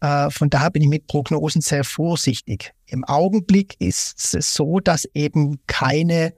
[0.01, 2.73] Äh, von daher bin ich mit Prognosen sehr vorsichtig.
[2.88, 6.34] Im Augenblick ist es so, dass eben keine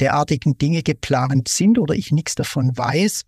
[0.00, 3.22] derartigen Dinge geplant sind oder ich nichts davon weiß.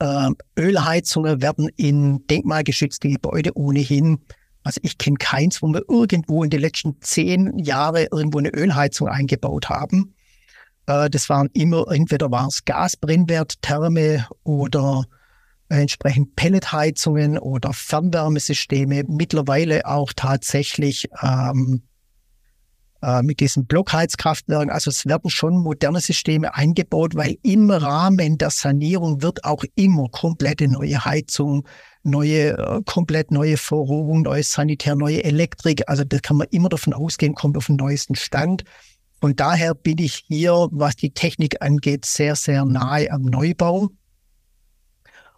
[0.00, 4.18] Ähm, Ölheizungen werden in denkmalgeschützte Gebäude ohnehin,
[4.64, 9.08] also ich kenne keins, wo wir irgendwo in den letzten zehn Jahren irgendwo eine Ölheizung
[9.08, 10.14] eingebaut haben.
[10.86, 15.04] Äh, das waren immer, entweder war es Gasbrennwert, Therme oder
[15.80, 21.82] entsprechend Pelletheizungen oder Fernwärmesysteme, mittlerweile auch tatsächlich ähm,
[23.04, 24.70] äh, mit diesen Blockheizkraftwerken.
[24.70, 30.08] Also es werden schon moderne Systeme eingebaut, weil im Rahmen der Sanierung wird auch immer
[30.08, 31.68] komplette neue Heizung,
[32.02, 35.82] neue, äh, komplett neue Verrohrung, neues Sanitär, neue Elektrik.
[35.86, 38.64] Also da kann man immer davon ausgehen, kommt auf den neuesten Stand.
[39.20, 43.90] Von daher bin ich hier, was die Technik angeht, sehr, sehr nahe am Neubau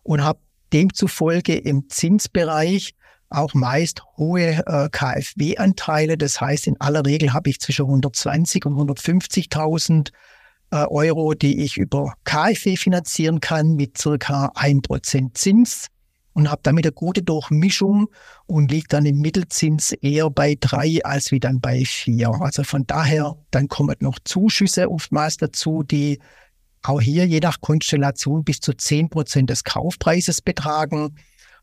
[0.06, 0.40] und habe
[0.72, 2.94] demzufolge im Zinsbereich
[3.28, 6.16] auch meist hohe äh, KfW-Anteile.
[6.16, 10.10] Das heißt, in aller Regel habe ich zwischen 120 und 150.000
[10.70, 15.88] äh, Euro, die ich über KfW finanzieren kann mit circa 1% Zins.
[16.34, 18.08] und habe damit eine gute Durchmischung
[18.46, 22.30] und liegt dann im Mittelzins eher bei drei als wie dann bei vier.
[22.40, 26.20] Also von daher, dann kommen noch Zuschüsse oftmals dazu, die
[26.88, 31.16] auch hier je nach Konstellation bis zu zehn Prozent des Kaufpreises betragen.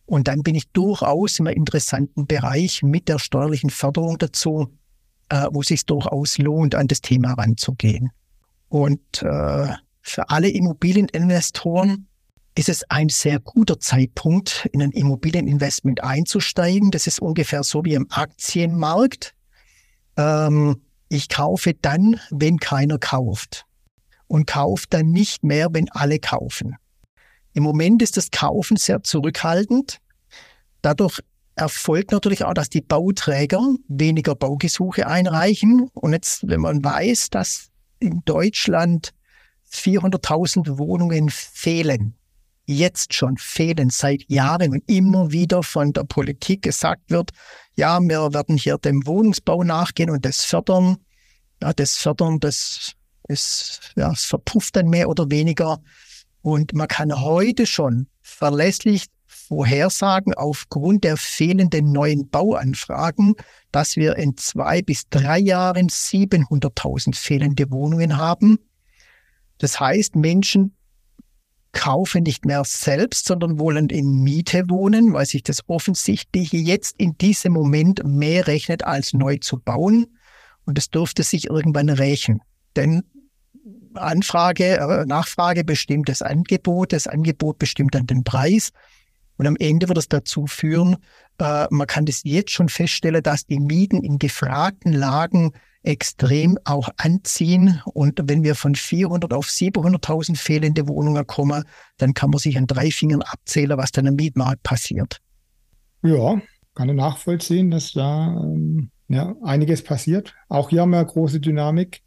[0.05, 4.67] Und dann bin ich durchaus im interessanten Bereich mit der steuerlichen Förderung dazu,
[5.29, 8.11] äh, wo es sich durchaus lohnt, an das Thema ranzugehen.
[8.69, 12.07] Und äh, für alle Immobilieninvestoren
[12.55, 16.91] ist es ein sehr guter Zeitpunkt, in ein Immobilieninvestment einzusteigen.
[16.91, 19.33] Das ist ungefähr so wie im Aktienmarkt.
[20.17, 23.65] Ähm, ich kaufe dann, wenn keiner kauft.
[24.33, 26.75] Und kaufe dann nicht mehr, wenn alle kaufen.
[27.53, 29.99] Im Moment ist das Kaufen sehr zurückhaltend.
[30.81, 31.19] Dadurch
[31.53, 35.87] erfolgt natürlich auch, dass die Bauträger weniger Baugesuche einreichen.
[35.93, 37.67] Und jetzt, wenn man weiß, dass
[37.99, 39.11] in Deutschland
[39.71, 42.15] 400.000 Wohnungen fehlen,
[42.65, 47.29] jetzt schon fehlen seit Jahren und immer wieder von der Politik gesagt wird,
[47.75, 50.97] ja, wir werden hier dem Wohnungsbau nachgehen und das fördern.
[51.61, 52.95] Ja, das fördern, das
[53.33, 55.81] ist, ja, es verpufft dann mehr oder weniger.
[56.41, 63.35] Und man kann heute schon verlässlich vorhersagen, aufgrund der fehlenden neuen Bauanfragen,
[63.71, 68.59] dass wir in zwei bis drei Jahren 700.000 fehlende Wohnungen haben.
[69.57, 70.75] Das heißt, Menschen
[71.71, 77.17] kaufen nicht mehr selbst, sondern wollen in Miete wohnen, weil sich das offensichtlich jetzt in
[77.17, 80.17] diesem Moment mehr rechnet, als neu zu bauen.
[80.65, 82.41] Und es dürfte sich irgendwann rächen.
[82.75, 83.03] Denn
[83.95, 88.71] Anfrage, äh, Nachfrage bestimmt das Angebot, das Angebot bestimmt dann den Preis.
[89.37, 90.97] Und am Ende wird es dazu führen,
[91.39, 95.51] äh, man kann das jetzt schon feststellen, dass die Mieten in gefragten Lagen
[95.81, 97.81] extrem auch anziehen.
[97.93, 101.63] Und wenn wir von 400 auf 700.000 fehlende Wohnungen kommen,
[101.97, 105.19] dann kann man sich an drei Fingern abzählen, was dann im Mietmarkt passiert.
[106.03, 106.41] Ja,
[106.75, 110.33] kann ich nachvollziehen, dass da ähm, ja, einiges passiert.
[110.49, 112.01] Auch hier haben wir eine große Dynamik.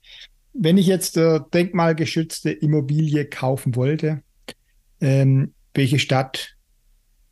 [0.58, 4.22] Wenn ich jetzt äh, denkmalgeschützte Immobilie kaufen wollte,
[5.00, 6.56] ähm, welche Stadt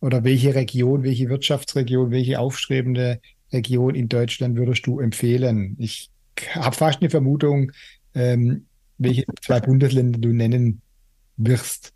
[0.00, 3.20] oder welche Region, welche Wirtschaftsregion, welche aufstrebende
[3.52, 5.76] Region in Deutschland würdest du empfehlen?
[5.78, 6.10] Ich
[6.52, 7.72] habe fast eine Vermutung,
[8.14, 8.66] ähm,
[8.98, 10.82] welche zwei Bundesländer du nennen
[11.36, 11.92] wirst.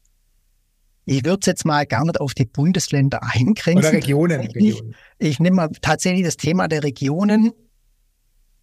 [1.05, 3.79] Ich würde es jetzt mal gar nicht auf die Bundesländer eingrenzen.
[3.79, 4.49] Oder Regionen.
[4.55, 4.83] Ich,
[5.19, 7.53] ich nehme mal tatsächlich das Thema der Regionen.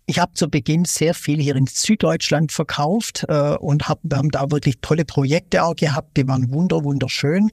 [0.07, 4.29] Ich habe zu Beginn sehr viel hier in Süddeutschland verkauft äh, und hab, wir haben
[4.29, 7.49] da wirklich tolle Projekte auch gehabt, die waren wunder, wunderschön.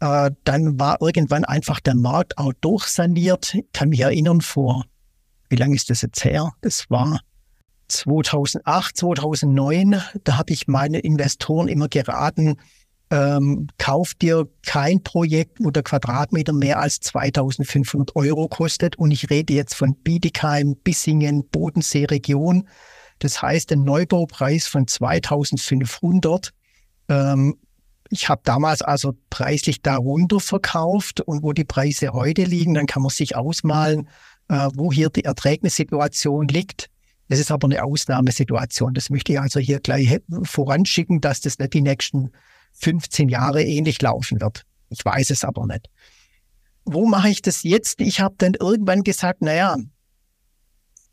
[0.00, 3.54] Äh, dann war irgendwann einfach der Markt auch durchsaniert.
[3.54, 4.84] Ich kann mich erinnern, vor,
[5.50, 6.52] wie lange ist das jetzt her?
[6.62, 7.20] Das war
[7.88, 12.56] 2008, 2009, da habe ich meine Investoren immer geraten,
[13.10, 18.96] ähm, kauf dir kein Projekt, wo der Quadratmeter mehr als 2500 Euro kostet.
[18.96, 22.68] Und ich rede jetzt von Bietigheim, Bissingen, Bodensee Region.
[23.20, 26.52] Das heißt, ein Neubaupreis von 2500.
[27.08, 27.56] Ähm,
[28.10, 33.02] ich habe damals also preislich darunter verkauft und wo die Preise heute liegen, dann kann
[33.02, 34.08] man sich ausmalen,
[34.48, 36.88] äh, wo hier die Erträgnissituation liegt.
[37.28, 38.94] Das ist aber eine Ausnahmesituation.
[38.94, 42.30] Das möchte ich also hier gleich voranschicken, dass das nicht die nächsten
[42.78, 44.62] 15 Jahre ähnlich laufen wird.
[44.88, 45.88] Ich weiß es aber nicht.
[46.84, 48.00] Wo mache ich das jetzt?
[48.00, 49.76] Ich habe dann irgendwann gesagt, naja,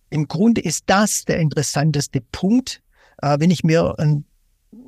[0.09, 2.83] im Grunde ist das der interessanteste Punkt.
[3.21, 4.25] Äh, wenn ich mir ein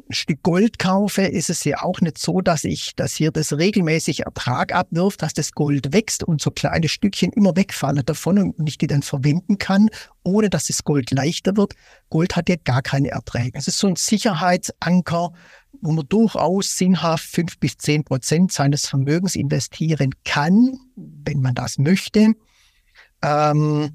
[0.10, 4.22] Stück Gold kaufe, ist es ja auch nicht so, dass ich, dass hier das regelmäßig
[4.22, 8.78] Ertrag abwirft, dass das Gold wächst und so kleine Stückchen immer wegfallen davon und ich
[8.78, 9.90] die dann verwenden kann,
[10.24, 11.74] ohne dass das Gold leichter wird.
[12.10, 13.58] Gold hat ja gar keine Erträge.
[13.58, 15.34] Es ist so ein Sicherheitsanker,
[15.82, 21.78] wo man durchaus sinnhaft fünf bis zehn Prozent seines Vermögens investieren kann, wenn man das
[21.78, 22.34] möchte.
[23.22, 23.92] Ähm,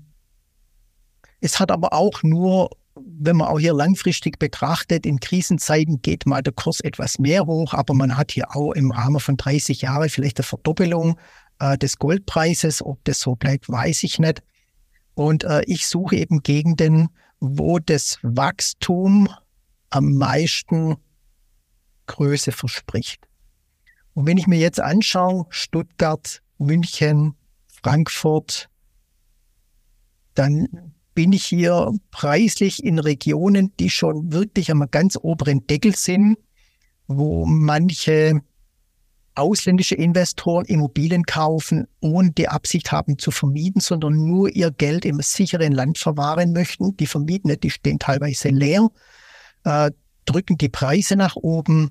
[1.41, 2.71] es hat aber auch nur
[3.19, 7.75] wenn man auch hier langfristig betrachtet, in Krisenzeiten geht mal der Kurs etwas mehr hoch,
[7.75, 11.19] aber man hat hier auch im Rahmen von 30 Jahren vielleicht eine Verdoppelung
[11.61, 12.83] äh, des Goldpreises.
[12.85, 14.43] Ob das so bleibt, weiß ich nicht.
[15.15, 17.09] Und äh, ich suche eben Gegenden,
[17.41, 19.29] wo das Wachstum
[19.91, 20.97] am meisten
[22.11, 23.27] Größe verspricht.
[24.15, 27.35] Und wenn ich mir jetzt anschaue, Stuttgart, München,
[27.83, 28.69] Frankfurt,
[30.35, 36.37] dann bin ich hier preislich in Regionen, die schon wirklich am ganz oberen Deckel sind,
[37.07, 38.41] wo manche
[39.37, 45.21] ausländische Investoren Immobilien kaufen, ohne die Absicht haben zu vermieten, sondern nur ihr Geld im
[45.21, 46.97] sicheren Land verwahren möchten.
[46.97, 48.89] Die vermieten die stehen teilweise leer,
[49.65, 49.91] äh,
[50.25, 51.91] drücken die Preise nach oben.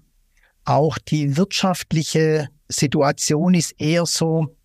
[0.70, 4.56] Auch die wirtschaftliche Situation ist eher so,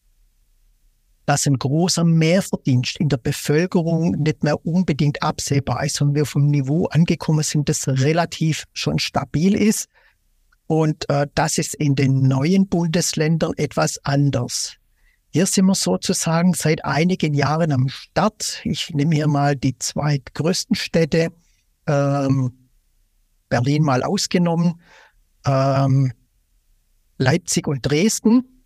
[1.24, 6.48] dass ein großer Mehrverdienst in der Bevölkerung nicht mehr unbedingt absehbar ist, sondern wir vom
[6.48, 9.88] Niveau angekommen sind, das relativ schon stabil ist.
[10.66, 14.74] Und äh, das ist in den neuen Bundesländern etwas anders.
[15.30, 18.60] Hier sind wir sozusagen seit einigen Jahren am Start.
[18.64, 21.30] Ich nehme hier mal die zwei größten Städte,
[21.86, 22.68] ähm,
[23.48, 24.74] Berlin mal ausgenommen,
[25.46, 26.12] ähm,
[27.18, 28.64] Leipzig und Dresden.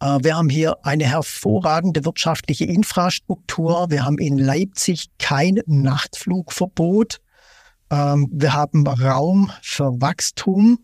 [0.00, 3.90] Äh, wir haben hier eine hervorragende wirtschaftliche Infrastruktur.
[3.90, 7.20] Wir haben in Leipzig kein Nachtflugverbot.
[7.90, 10.78] Ähm, wir haben Raum für Wachstum.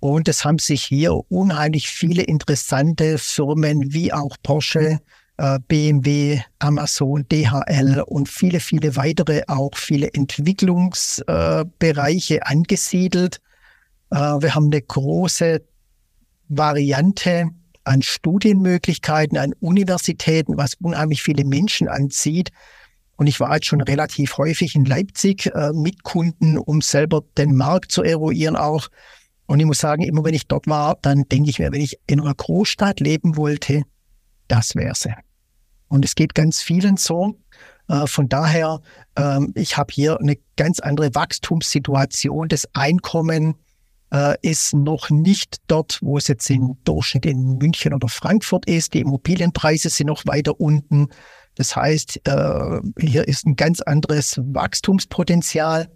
[0.00, 5.00] Und es haben sich hier unheimlich viele interessante Firmen wie auch Porsche,
[5.36, 13.42] äh, BMW, Amazon, DHL und viele, viele weitere, auch viele Entwicklungsbereiche angesiedelt.
[14.10, 15.62] Äh, wir haben eine große
[16.48, 17.50] Variante
[17.84, 22.50] an Studienmöglichkeiten, an Universitäten, was unheimlich viele Menschen anzieht.
[23.16, 27.56] Und ich war jetzt schon relativ häufig in Leipzig äh, mit Kunden, um selber den
[27.56, 28.88] Markt zu eruieren auch.
[29.46, 31.98] Und ich muss sagen, immer wenn ich dort war, dann denke ich mir, wenn ich
[32.06, 33.82] in einer Großstadt leben wollte,
[34.48, 35.12] das wäre sie.
[35.88, 37.36] Und es geht ganz vielen so.
[37.88, 38.80] Äh, von daher,
[39.16, 42.48] ähm, ich habe hier eine ganz andere Wachstumssituation.
[42.48, 43.56] Das Einkommen
[44.12, 48.94] äh, ist noch nicht dort, wo es jetzt im Durchschnitt in München oder Frankfurt ist.
[48.94, 51.08] Die Immobilienpreise sind noch weiter unten.
[51.54, 55.88] Das heißt, äh, hier ist ein ganz anderes Wachstumspotenzial.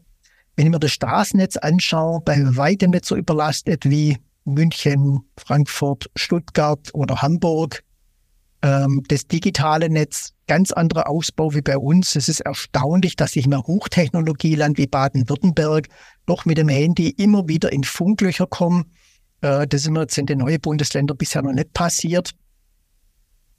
[0.57, 6.91] Wenn ich mir das Straßennetz anschaue, bei weitem nicht so überlastet wie München, Frankfurt, Stuttgart
[6.93, 7.83] oder Hamburg.
[8.63, 12.15] Ähm, das digitale Netz, ganz anderer Ausbau wie bei uns.
[12.15, 15.89] Es ist erstaunlich, dass sich einem Hochtechnologieland wie Baden-Württemberg
[16.27, 18.93] doch mit dem Handy immer wieder in Funklöcher kommen.
[19.41, 22.31] Äh, das ist mir jetzt in den neuen Bundesländern bisher noch nicht passiert.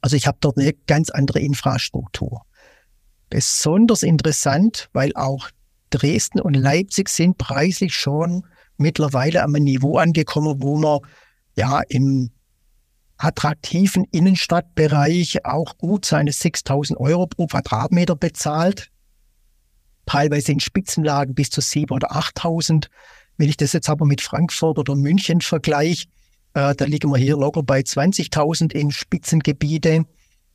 [0.02, 2.42] Also ich habe dort eine ganz andere Infrastruktur.
[3.30, 5.50] Besonders interessant, weil auch
[5.90, 8.46] Dresden und Leipzig sind preislich schon
[8.78, 11.00] mittlerweile einem Niveau angekommen, wo man
[11.56, 12.32] ja im
[13.18, 18.92] attraktiven Innenstadtbereich auch gut seine 6000 Euro pro Quadratmeter bezahlt
[20.06, 22.88] teilweise in Spitzenlagen bis zu 7.000 oder 8.000.
[23.38, 26.08] Wenn ich das jetzt aber mit Frankfurt oder München vergleiche,
[26.54, 30.06] äh, da liegen wir hier locker bei 20.000 in Spitzengebiete.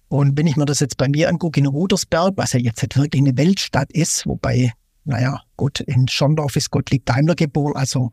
[0.09, 2.97] Und wenn ich mir das jetzt bei mir angucke in Rudersberg, was ja jetzt nicht
[2.97, 4.73] wirklich eine Weltstadt ist, wobei,
[5.05, 8.11] naja, gut, in Schondorf ist Gottlieb Daimler geboren, also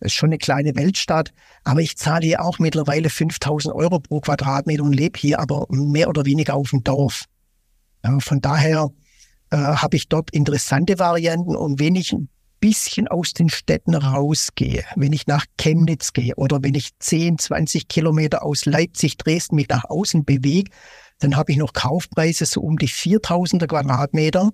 [0.00, 1.32] ist schon eine kleine Weltstadt.
[1.64, 6.08] Aber ich zahle hier auch mittlerweile 5000 Euro pro Quadratmeter und lebe hier aber mehr
[6.08, 7.24] oder weniger auf dem Dorf.
[8.04, 8.90] Ja, von daher
[9.50, 12.28] äh, habe ich dort interessante Varianten und wenn ich ein
[12.60, 17.88] bisschen aus den Städten rausgehe, wenn ich nach Chemnitz gehe oder wenn ich 10, 20
[17.88, 20.70] Kilometer aus Leipzig, Dresden mich nach außen bewege,
[21.18, 24.50] dann habe ich noch Kaufpreise so um die 4000er Quadratmeter.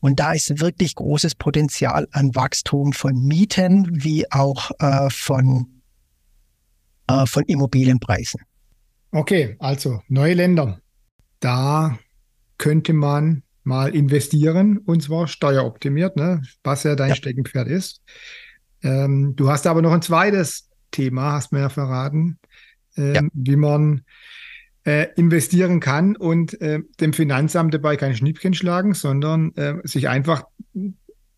[0.00, 5.82] Und da ist wirklich großes Potenzial an Wachstum von Mieten wie auch äh, von,
[7.06, 8.40] äh, von Immobilienpreisen.
[9.12, 10.80] Okay, also neue Länder.
[11.38, 11.98] Da
[12.58, 16.42] könnte man mal investieren und zwar steueroptimiert, ne?
[16.64, 17.14] was ja dein ja.
[17.14, 18.02] Steckenpferd ist.
[18.82, 22.38] Ähm, du hast aber noch ein zweites Thema, hast mir ja verraten,
[22.96, 23.22] ähm, ja.
[23.32, 24.02] wie man
[24.84, 30.44] äh, investieren kann und äh, dem Finanzamt dabei kein Schnippchen schlagen, sondern äh, sich einfach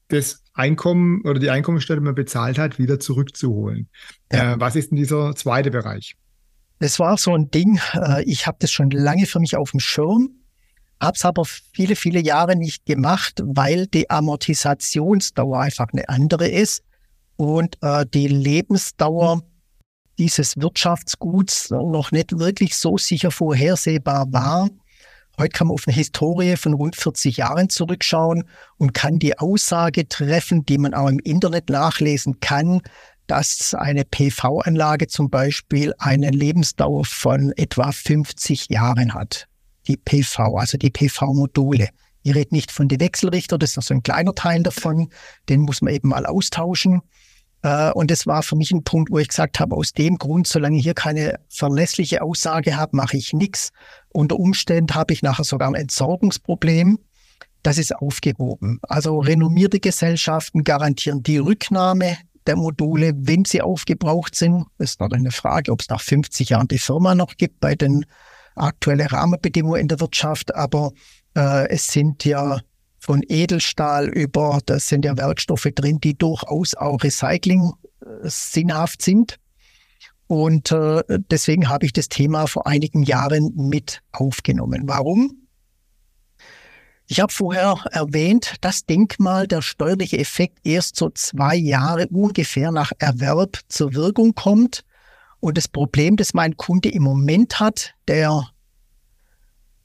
[0.09, 3.89] das Einkommen oder die Einkommensteuer, die man bezahlt hat, wieder zurückzuholen.
[4.33, 4.55] Ja.
[4.55, 6.17] Äh, was ist denn dieser zweite Bereich?
[6.79, 9.81] Das war so ein Ding, äh, ich habe das schon lange für mich auf dem
[9.81, 10.31] Schirm
[11.01, 16.83] habe es aber viele, viele Jahre nicht gemacht, weil die Amortisationsdauer einfach eine andere ist
[17.37, 19.43] und äh, die Lebensdauer
[20.19, 24.69] dieses Wirtschaftsguts noch nicht wirklich so sicher vorhersehbar war.
[25.37, 28.45] Heute kann man auf eine Historie von rund 40 Jahren zurückschauen
[28.77, 32.81] und kann die Aussage treffen, die man auch im Internet nachlesen kann,
[33.27, 39.49] dass eine PV-Anlage zum Beispiel eine Lebensdauer von etwa 50 Jahren hat
[39.88, 41.88] die PV, also die PV-Module.
[42.23, 45.11] Ich rede nicht von den Wechselrichter, das ist noch so ein kleiner Teil davon,
[45.49, 47.03] den muss man eben mal austauschen.
[47.62, 50.46] Äh, und das war für mich ein Punkt, wo ich gesagt habe, aus dem Grund,
[50.46, 53.71] solange ich hier keine verlässliche Aussage habe, mache ich nichts.
[54.11, 56.98] Unter Umständen habe ich nachher sogar ein Entsorgungsproblem.
[57.63, 58.79] Das ist aufgehoben.
[58.83, 64.67] Also renommierte Gesellschaften garantieren die Rücknahme der Module, wenn sie aufgebraucht sind.
[64.79, 68.04] Ist noch eine Frage, ob es nach 50 Jahren die Firma noch gibt bei den
[68.55, 70.92] aktuelle Rahmenbedingungen in der Wirtschaft, aber
[71.37, 72.61] äh, es sind ja
[72.98, 79.38] von Edelstahl über, das sind ja Werkstoffe drin, die durchaus auch Recycling äh, sinnhaft sind.
[80.27, 84.85] Und äh, deswegen habe ich das Thema vor einigen Jahren mit aufgenommen.
[84.87, 85.44] Warum?
[87.07, 92.92] Ich habe vorher erwähnt, das Denkmal, der steuerliche Effekt erst so zwei Jahre ungefähr nach
[92.98, 94.85] Erwerb zur Wirkung kommt.
[95.45, 98.49] Und das Problem, das mein Kunde im Moment hat, der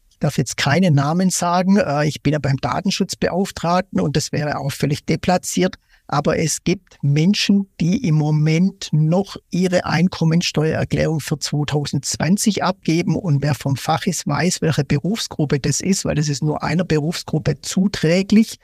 [0.09, 4.57] ich darf jetzt keine Namen sagen, äh, ich bin ja beim Datenschutzbeauftragten und das wäre
[4.57, 5.75] auch völlig deplatziert,
[6.07, 13.17] aber es gibt Menschen, die im Moment noch ihre Einkommensteuererklärung für 2020 abgeben.
[13.17, 16.85] Und wer vom Fach ist, weiß, welche Berufsgruppe das ist, weil das ist nur einer
[16.85, 18.59] Berufsgruppe zuträglich.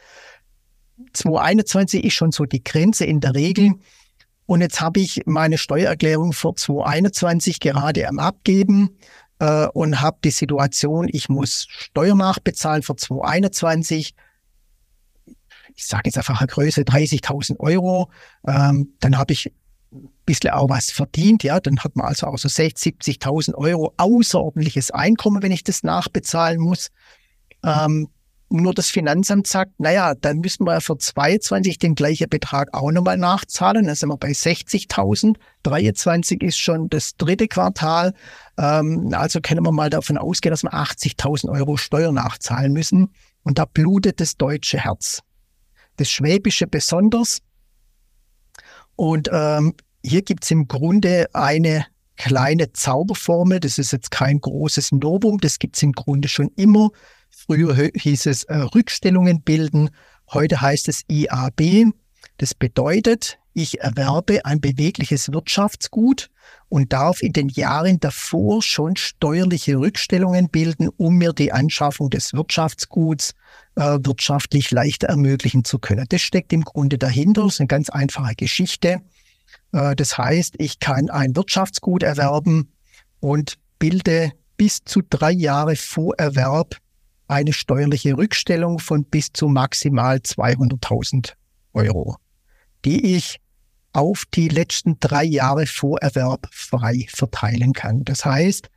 [1.12, 3.74] 2021 ist schon so die Grenze in der Regel.
[4.46, 8.98] Und jetzt habe ich meine Steuererklärung für 2021 gerade am Abgeben
[9.40, 14.14] äh, und habe die Situation, ich muss Steuer nachbezahlen für 2021
[15.76, 18.10] ich sage jetzt einfach eine Größe 30.000 Euro,
[18.48, 19.52] ähm, dann habe ich
[19.92, 23.94] ein bisschen auch was verdient, ja, dann hat man also auch so 60, 70.000 Euro
[23.98, 26.92] außerordentliches Einkommen, wenn ich das nachbezahlen muss.
[27.64, 28.10] Ähm,
[28.50, 33.18] nur das Finanzamt sagt, naja, dann müssen wir für 22 den gleichen Betrag auch nochmal
[33.18, 33.86] nachzahlen.
[33.86, 35.36] Dann sind wir bei 60.000.
[35.64, 38.14] 23 ist schon das dritte Quartal.
[38.58, 43.14] Ähm, also können wir mal davon ausgehen, dass wir 80.000 Euro Steuer nachzahlen müssen.
[43.44, 45.22] Und da blutet das deutsche Herz
[45.98, 47.40] das Schwäbische besonders.
[48.96, 49.74] Und ähm,
[50.04, 51.86] hier gibt es im Grunde eine
[52.18, 53.60] kleine Zauberformel.
[53.60, 56.90] Das ist jetzt kein großes Novum, das gibt es im Grunde schon immer.
[57.38, 59.90] Früher hieß es äh, Rückstellungen bilden,
[60.32, 61.92] heute heißt es IAB.
[62.38, 66.30] Das bedeutet, ich erwerbe ein bewegliches Wirtschaftsgut
[66.70, 72.34] und darf in den Jahren davor schon steuerliche Rückstellungen bilden, um mir die Anschaffung des
[72.34, 73.34] Wirtschaftsguts
[73.76, 76.06] äh, wirtschaftlich leichter ermöglichen zu können.
[76.08, 77.44] Das steckt im Grunde dahinter.
[77.44, 79.02] Das ist eine ganz einfache Geschichte.
[79.74, 82.72] Äh, das heißt, ich kann ein Wirtschaftsgut erwerben
[83.20, 86.78] und bilde bis zu drei Jahre vor Erwerb
[87.28, 91.34] eine steuerliche Rückstellung von bis zu maximal 200.000
[91.74, 92.18] Euro,
[92.84, 93.40] die ich
[93.94, 98.04] auf die letzten drei Jahre vor Erwerb frei verteilen kann.
[98.04, 98.70] Das heißt,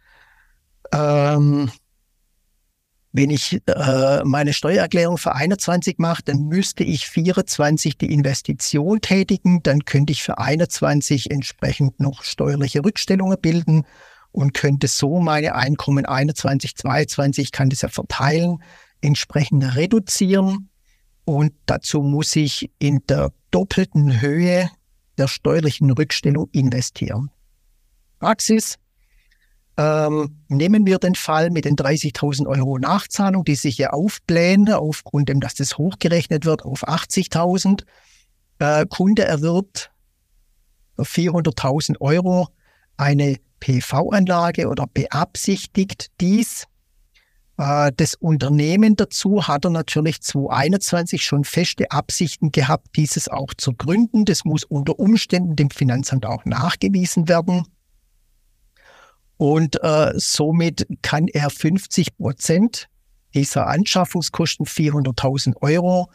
[0.92, 1.70] ähm,
[3.12, 9.62] wenn ich äh, meine Steuererklärung für 21 mache, dann müsste ich 24 die Investition tätigen.
[9.62, 13.84] Dann könnte ich für 21 entsprechend noch steuerliche Rückstellungen bilden
[14.38, 18.62] und könnte so meine Einkommen 21, 22, kann das ja verteilen,
[19.00, 20.70] entsprechend reduzieren.
[21.24, 24.70] Und dazu muss ich in der doppelten Höhe
[25.18, 27.32] der steuerlichen Rückstellung investieren.
[28.20, 28.76] Praxis,
[29.76, 35.30] ähm, nehmen wir den Fall mit den 30.000 Euro Nachzahlung, die sich ja aufblähen, aufgrund
[35.30, 37.82] dem, dass das hochgerechnet wird auf 80.000.
[38.60, 39.90] Äh, Kunde erwirbt
[40.96, 42.48] 400.000 Euro
[42.96, 46.66] eine PV-Anlage oder beabsichtigt dies.
[47.58, 53.72] Äh, das Unternehmen dazu hat er natürlich 2021 schon feste Absichten gehabt, dieses auch zu
[53.74, 54.24] gründen.
[54.24, 57.64] Das muss unter Umständen dem Finanzamt auch nachgewiesen werden.
[59.36, 62.88] Und äh, somit kann er 50 Prozent
[63.34, 66.10] dieser Anschaffungskosten 400.000 Euro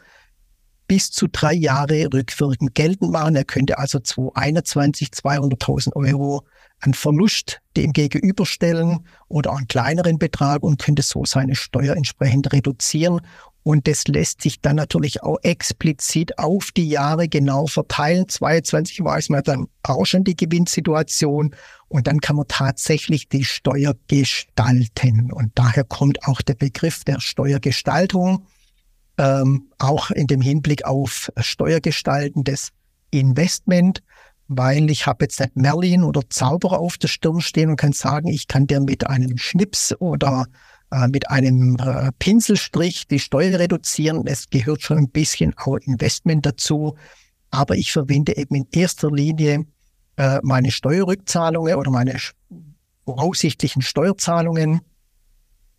[0.94, 3.34] bis zu drei Jahre rückwirkend geltend machen.
[3.34, 6.46] Er könnte also 2021 200.000 Euro
[6.78, 13.20] an Verlust dem gegenüberstellen oder einen kleineren Betrag und könnte so seine Steuer entsprechend reduzieren
[13.64, 18.28] und das lässt sich dann natürlich auch explizit auf die Jahre genau verteilen.
[18.28, 21.56] 22 weiß man dann auch schon die Gewinnsituation
[21.88, 25.32] und dann kann man tatsächlich die Steuer gestalten.
[25.32, 28.46] Und daher kommt auch der Begriff der Steuergestaltung,
[29.18, 32.70] ähm, auch in dem Hinblick auf steuergestaltendes
[33.10, 34.02] Investment,
[34.48, 38.28] weil ich habe jetzt nicht Merlin oder Zauberer auf der Stirn stehen und kann sagen,
[38.28, 40.46] ich kann dir mit einem Schnips oder
[40.90, 44.26] äh, mit einem äh, Pinselstrich die Steuer reduzieren.
[44.26, 46.96] Es gehört schon ein bisschen auch Investment dazu.
[47.50, 49.64] Aber ich verwende eben in erster Linie
[50.16, 52.16] äh, meine Steuerrückzahlungen oder meine
[53.04, 54.80] voraussichtlichen Steuerzahlungen,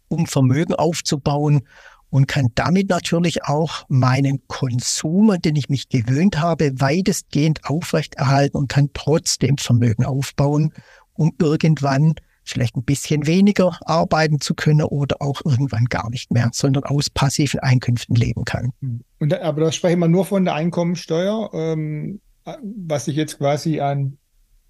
[0.08, 1.62] um Vermögen aufzubauen
[2.10, 8.58] und kann damit natürlich auch meinen Konsum, an den ich mich gewöhnt habe, weitestgehend aufrechterhalten
[8.58, 10.74] und kann trotzdem Vermögen aufbauen,
[11.14, 16.52] um irgendwann vielleicht ein bisschen weniger arbeiten zu können oder auch irgendwann gar nicht mehr,
[16.54, 18.72] sondern aus passiven Einkünften leben kann.
[18.82, 19.02] Hm.
[19.20, 24.18] Und, aber da sprechen wir nur von der Einkommensteuer, ähm, was ich jetzt quasi an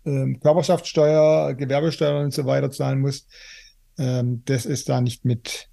[0.06, 3.28] ähm, Körperschaftssteuer, Gewerbesteuer und so weiter zahlen muss.
[3.98, 5.70] Ähm, das ist da nicht mit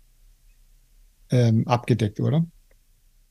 [1.33, 2.45] ähm, abgedeckt, oder?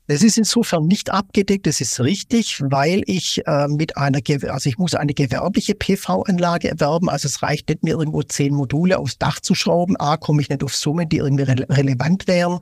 [0.08, 4.76] Das ist insofern nicht abgedeckt, das ist richtig, weil ich äh, mit einer, also ich
[4.76, 9.40] muss eine gewerbliche PV-Anlage erwerben, also es reicht nicht mir irgendwo zehn Module aufs Dach
[9.40, 12.58] zu schrauben, A, komme ich nicht auf Summen, die irgendwie re relevant wären,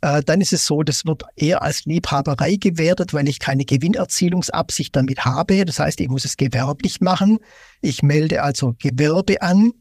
[0.00, 4.96] äh, dann ist es so, das wird eher als Liebhaberei gewertet, weil ich keine Gewinnerzielungsabsicht
[4.96, 7.38] damit habe, das heißt, ich muss es gewerblich machen,
[7.82, 9.72] ich melde also Gewerbe an,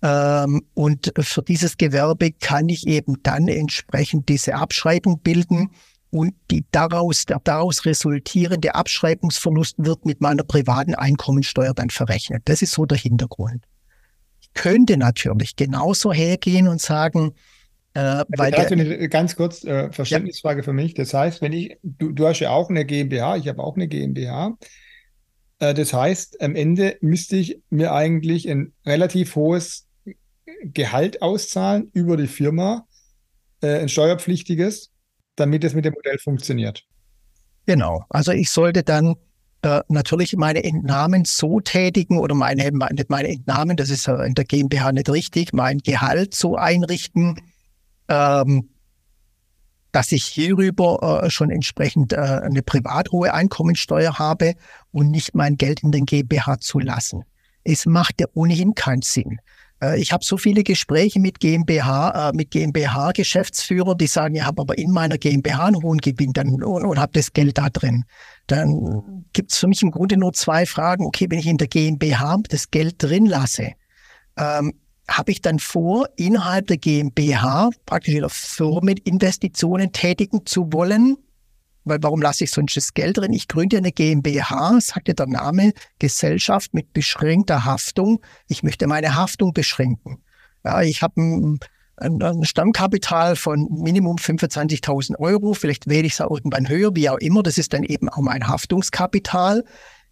[0.00, 5.70] und für dieses Gewerbe kann ich eben dann entsprechend diese Abschreibung bilden
[6.10, 12.42] und die daraus, der daraus resultierende Abschreibungsverlust wird mit meiner privaten Einkommensteuer dann verrechnet.
[12.46, 13.64] Das ist so der Hintergrund.
[14.40, 17.32] Ich könnte natürlich genauso hergehen und sagen,
[17.94, 20.64] äh, weil der, eine ganz kurz äh, Verständnisfrage ja.
[20.64, 20.94] für mich.
[20.94, 23.88] Das heißt, wenn ich, du, du hast ja auch eine GmbH, ich habe auch eine
[23.88, 24.56] GmbH.
[25.58, 29.87] Äh, das heißt, am Ende müsste ich mir eigentlich ein relativ hohes
[30.62, 32.86] Gehalt auszahlen über die Firma,
[33.62, 34.90] äh, ein steuerpflichtiges,
[35.36, 36.84] damit es mit dem Modell funktioniert.
[37.66, 38.04] Genau.
[38.08, 39.16] Also ich sollte dann
[39.62, 44.44] äh, natürlich meine Entnahmen so tätigen oder meine, meine, meine Entnahmen, das ist in der
[44.44, 47.40] GmbH nicht richtig, mein Gehalt so einrichten,
[48.08, 48.70] ähm,
[49.92, 54.54] dass ich hierüber äh, schon entsprechend äh, eine privat hohe Einkommensteuer habe
[54.92, 57.24] und nicht mein Geld in den GmbH zu lassen.
[57.64, 59.40] Es macht ja ohnehin keinen Sinn.
[59.82, 64.62] Äh, ich habe so viele Gespräche mit GmbH, äh, mit GmbH-Geschäftsführern, die sagen, ich habe
[64.62, 68.04] aber in meiner GmbH einen hohen Gewinn dann, und, und habe das Geld da drin.
[68.46, 71.04] Dann gibt es für mich im Grunde nur zwei Fragen.
[71.04, 73.72] Okay, wenn ich in der GmbH das Geld drin lasse,
[74.38, 74.72] ähm,
[75.08, 81.16] habe ich dann vor, innerhalb der GmbH praktisch wieder Firmeninvestitionen tätigen zu wollen?
[81.88, 83.32] Weil warum lasse ich sonst das Geld drin?
[83.32, 88.20] Ich gründe eine GmbH, sagt ja der Name, Gesellschaft mit beschränkter Haftung.
[88.48, 90.22] Ich möchte meine Haftung beschränken.
[90.64, 91.60] Ja, ich habe ein,
[91.96, 95.54] ein, Stammkapital von Minimum 25.000 Euro.
[95.54, 97.42] Vielleicht wähle ich es auch irgendwann höher, wie auch immer.
[97.42, 99.64] Das ist dann eben auch mein Haftungskapital.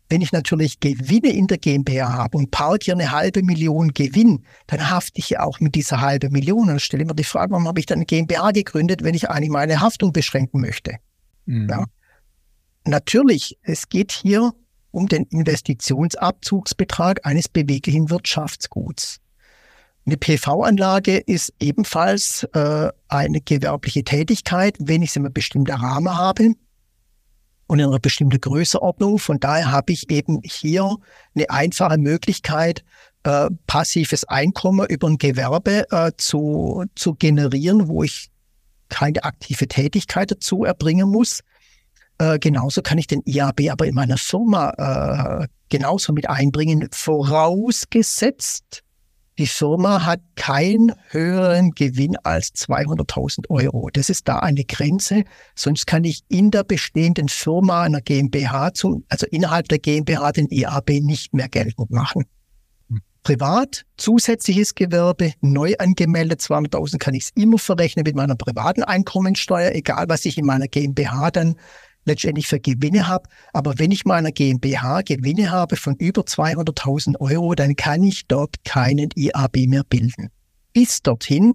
[0.08, 4.44] Wenn ich natürlich Gewinne in der GmbH habe und park hier eine halbe Million Gewinn,
[4.68, 6.60] dann hafte ich ja auch mit dieser halben Million.
[6.60, 9.14] Und dann stelle ich mir die Frage, warum habe ich dann eine GmbH gegründet, wenn
[9.14, 10.98] ich eigentlich meine Haftung beschränken möchte?
[11.46, 11.68] Mhm.
[11.68, 11.84] Ja.
[12.84, 14.52] Natürlich, es geht hier
[14.90, 19.20] um den Investitionsabzugsbetrag eines beweglichen Wirtschaftsguts.
[20.06, 26.16] Eine PV-Anlage ist ebenfalls äh, eine gewerbliche Tätigkeit, wenn ich sie in einem bestimmten Rahmen
[26.16, 26.52] habe
[27.66, 29.18] und in einer bestimmten Größeordnung.
[29.18, 30.96] Von daher habe ich eben hier
[31.34, 32.84] eine einfache Möglichkeit,
[33.24, 38.30] äh, passives Einkommen über ein Gewerbe äh, zu, zu generieren, wo ich
[38.88, 41.40] keine aktive Tätigkeit dazu erbringen muss.
[42.18, 48.82] Äh, genauso kann ich den IAB aber in meiner Firma äh, genauso mit einbringen, vorausgesetzt,
[49.38, 53.90] die Firma hat keinen höheren Gewinn als 200.000 Euro.
[53.92, 55.24] Das ist da eine Grenze.
[55.54, 60.48] Sonst kann ich in der bestehenden Firma einer GmbH, zum, also innerhalb der GmbH, den
[60.48, 62.24] IAB nicht mehr geltend machen.
[63.26, 69.72] Privat, zusätzliches Gewerbe, neu angemeldet, 200.000 kann ich es immer verrechnen mit meiner privaten Einkommensteuer,
[69.72, 71.56] egal was ich in meiner GmbH dann
[72.04, 73.28] letztendlich für Gewinne habe.
[73.52, 78.64] Aber wenn ich meiner GmbH Gewinne habe von über 200.000 Euro, dann kann ich dort
[78.64, 80.28] keinen IAB mehr bilden.
[80.72, 81.54] Bis dorthin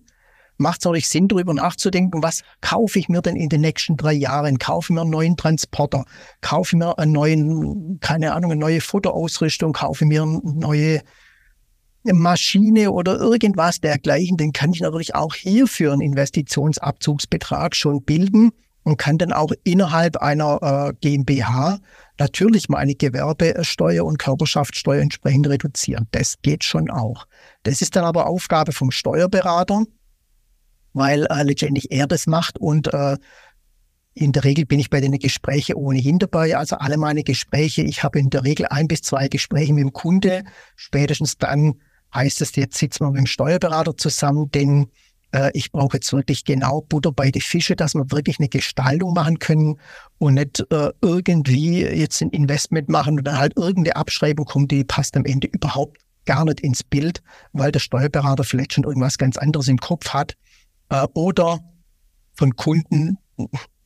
[0.58, 4.12] macht es natürlich Sinn, darüber nachzudenken, was kaufe ich mir denn in den nächsten drei
[4.12, 4.60] Jahren?
[4.60, 6.04] Kaufe ich mir einen neuen Transporter?
[6.42, 9.72] Kaufe ich mir einen neuen, keine Ahnung, eine neue Fotoausrüstung?
[9.72, 11.02] Kaufe ich mir eine neue
[12.04, 18.52] Maschine oder irgendwas dergleichen, den kann ich natürlich auch hier für einen Investitionsabzugsbetrag schon bilden
[18.84, 21.80] und kann dann auch innerhalb einer äh, GmbH
[22.18, 26.08] natürlich meine Gewerbesteuer und Körperschaftssteuer entsprechend reduzieren.
[26.12, 27.28] Das geht schon auch.
[27.64, 29.84] Das ist dann aber Aufgabe vom Steuerberater,
[30.94, 33.18] weil äh, letztendlich er das macht und äh,
[34.14, 36.58] in der Regel bin ich bei den Gesprächen ohnehin dabei.
[36.58, 39.94] Also alle meine Gespräche, ich habe in der Regel ein bis zwei Gespräche mit dem
[39.94, 40.44] Kunde.
[40.76, 41.76] Spätestens dann
[42.14, 44.88] heißt es, jetzt sitzen wir mit dem Steuerberater zusammen, denn
[45.32, 49.14] äh, ich brauche jetzt wirklich genau Butter bei die Fische, dass wir wirklich eine Gestaltung
[49.14, 49.80] machen können
[50.18, 54.84] und nicht äh, irgendwie jetzt ein Investment machen und dann halt irgendeine Abschreibung kommt, die
[54.84, 57.22] passt am Ende überhaupt gar nicht ins Bild,
[57.54, 60.36] weil der Steuerberater vielleicht schon irgendwas ganz anderes im Kopf hat.
[60.90, 61.60] Äh, oder
[62.34, 63.18] von Kunden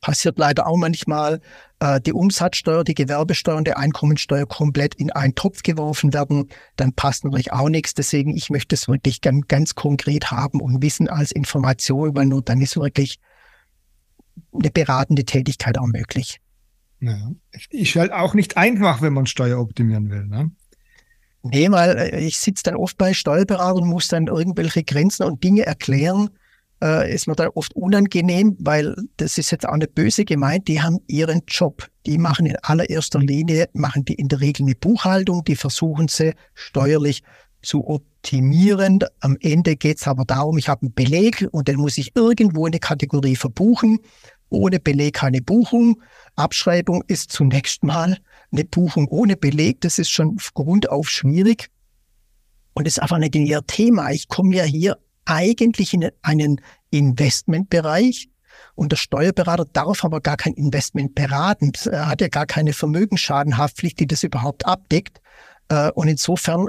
[0.06, 1.40] passiert leider auch manchmal,
[1.80, 6.92] äh, die Umsatzsteuer, die Gewerbesteuer und die Einkommensteuer komplett in einen Topf geworfen werden, dann
[6.92, 7.92] passt natürlich auch nichts.
[7.92, 12.40] Deswegen, ich möchte es wirklich ganz, ganz konkret haben und wissen als Information, weil nur
[12.40, 13.18] dann ist wirklich
[14.52, 16.40] eine beratende Tätigkeit auch möglich.
[17.00, 17.32] Ja.
[17.70, 20.24] Ist halt auch nicht einfach, wenn man Steuer optimieren will.
[20.26, 20.52] Ne?
[21.42, 25.42] Nee, weil äh, ich sitze dann oft bei Steuerberatern und muss dann irgendwelche Grenzen und
[25.42, 26.30] Dinge erklären,
[26.82, 30.82] äh, ist mir dann oft unangenehm, weil das ist jetzt auch nicht böse gemeint, die
[30.82, 31.88] haben ihren Job.
[32.04, 36.34] Die machen in allererster Linie, machen die in der Regel eine Buchhaltung, die versuchen sie
[36.54, 37.22] steuerlich
[37.62, 39.00] zu optimieren.
[39.20, 42.66] Am Ende geht es aber darum, ich habe einen Beleg und den muss ich irgendwo
[42.66, 43.98] in eine Kategorie verbuchen.
[44.48, 46.00] Ohne Beleg keine Buchung.
[46.36, 48.18] Abschreibung ist zunächst mal
[48.52, 49.80] eine Buchung ohne Beleg.
[49.80, 51.68] Das ist schon grundauf schwierig.
[52.74, 54.10] Und das ist einfach nicht ihr Thema.
[54.12, 56.60] Ich komme ja hier eigentlich in einen
[56.90, 58.28] Investmentbereich
[58.74, 61.72] und der Steuerberater darf aber gar kein Investment beraten.
[61.86, 65.20] Er hat ja gar keine Vermögensschadenhaftpflicht, die das überhaupt abdeckt.
[65.68, 66.68] Äh, und insofern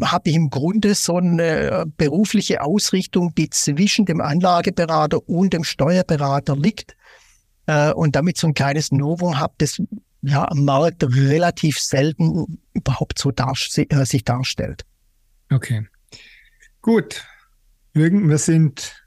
[0.00, 6.56] habe ich im Grunde so eine berufliche Ausrichtung, die zwischen dem Anlageberater und dem Steuerberater
[6.56, 6.96] liegt
[7.66, 9.82] äh, und damit so ein kleines Novum habe, das
[10.22, 14.84] ja am Markt relativ selten überhaupt so dar äh, sich darstellt.
[15.50, 15.86] Okay.
[16.80, 17.24] Gut.
[17.94, 19.02] Jürgen, wir sind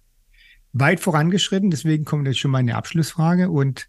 [0.72, 3.50] weit vorangeschritten, deswegen kommt jetzt schon meine Abschlussfrage.
[3.50, 3.88] Und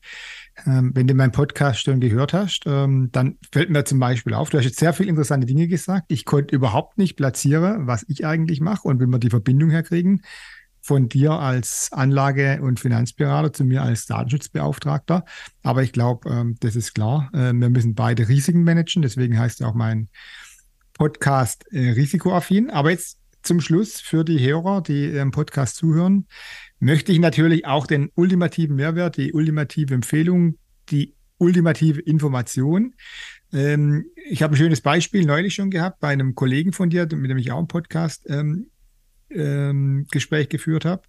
[0.64, 4.48] ähm, wenn du meinen Podcast schon gehört hast, ähm, dann fällt mir zum Beispiel auf,
[4.48, 6.06] du hast jetzt sehr viele interessante Dinge gesagt.
[6.08, 10.22] Ich konnte überhaupt nicht platzieren, was ich eigentlich mache und wenn wir die Verbindung herkriegen
[10.80, 15.24] von dir als Anlage- und Finanzberater zu mir als Datenschutzbeauftragter.
[15.62, 17.28] Aber ich glaube, ähm, das ist klar.
[17.34, 19.02] Äh, wir müssen beide Risiken managen.
[19.02, 20.08] Deswegen heißt ja auch mein
[20.94, 22.70] Podcast äh, risikoaffin.
[22.70, 26.26] Aber jetzt zum Schluss für die Hörer, die im Podcast zuhören,
[26.78, 30.58] möchte ich natürlich auch den ultimativen Mehrwert, die ultimative Empfehlung,
[30.90, 32.94] die ultimative Information.
[33.52, 37.30] Ähm, ich habe ein schönes Beispiel neulich schon gehabt bei einem Kollegen von dir, mit
[37.30, 38.70] dem ich auch einen Podcast ähm,
[39.30, 41.02] ähm, Gespräch geführt habe.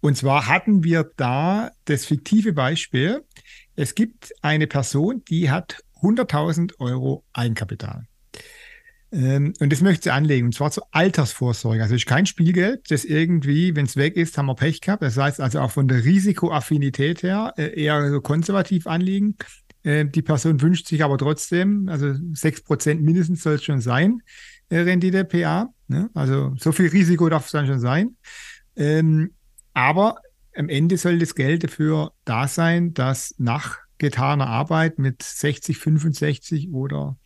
[0.00, 3.24] Und zwar hatten wir da das fiktive Beispiel.
[3.76, 8.06] Es gibt eine Person, die hat 100.000 Euro Eigenkapital.
[9.12, 11.82] Ähm, und das möchte sie anlegen, und zwar zur Altersvorsorge.
[11.82, 15.02] Also es ist kein Spielgeld, das irgendwie, wenn es weg ist, haben wir Pech gehabt.
[15.02, 19.36] Das heißt also auch von der Risikoaffinität her äh, eher so konservativ anliegen.
[19.82, 24.22] Äh, die Person wünscht sich aber trotzdem, also sechs Prozent mindestens soll es schon sein,
[24.68, 25.68] äh, Rendite PA.
[25.88, 26.08] Ne?
[26.14, 28.16] Also so viel Risiko darf es dann schon sein.
[28.76, 29.32] Ähm,
[29.74, 30.16] aber
[30.56, 36.70] am Ende soll das Geld dafür da sein, dass nach getaner Arbeit mit 60, 65
[36.70, 37.16] oder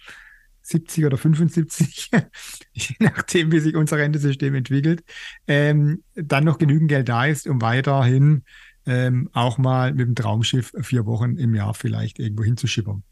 [0.64, 2.10] 70 oder 75,
[2.72, 5.04] je nachdem, wie sich unser Rentesystem entwickelt,
[5.46, 8.44] ähm, dann noch genügend Geld da ist, um weiterhin
[8.86, 13.02] ähm, auch mal mit dem Traumschiff vier Wochen im Jahr vielleicht irgendwo hinzuschippern.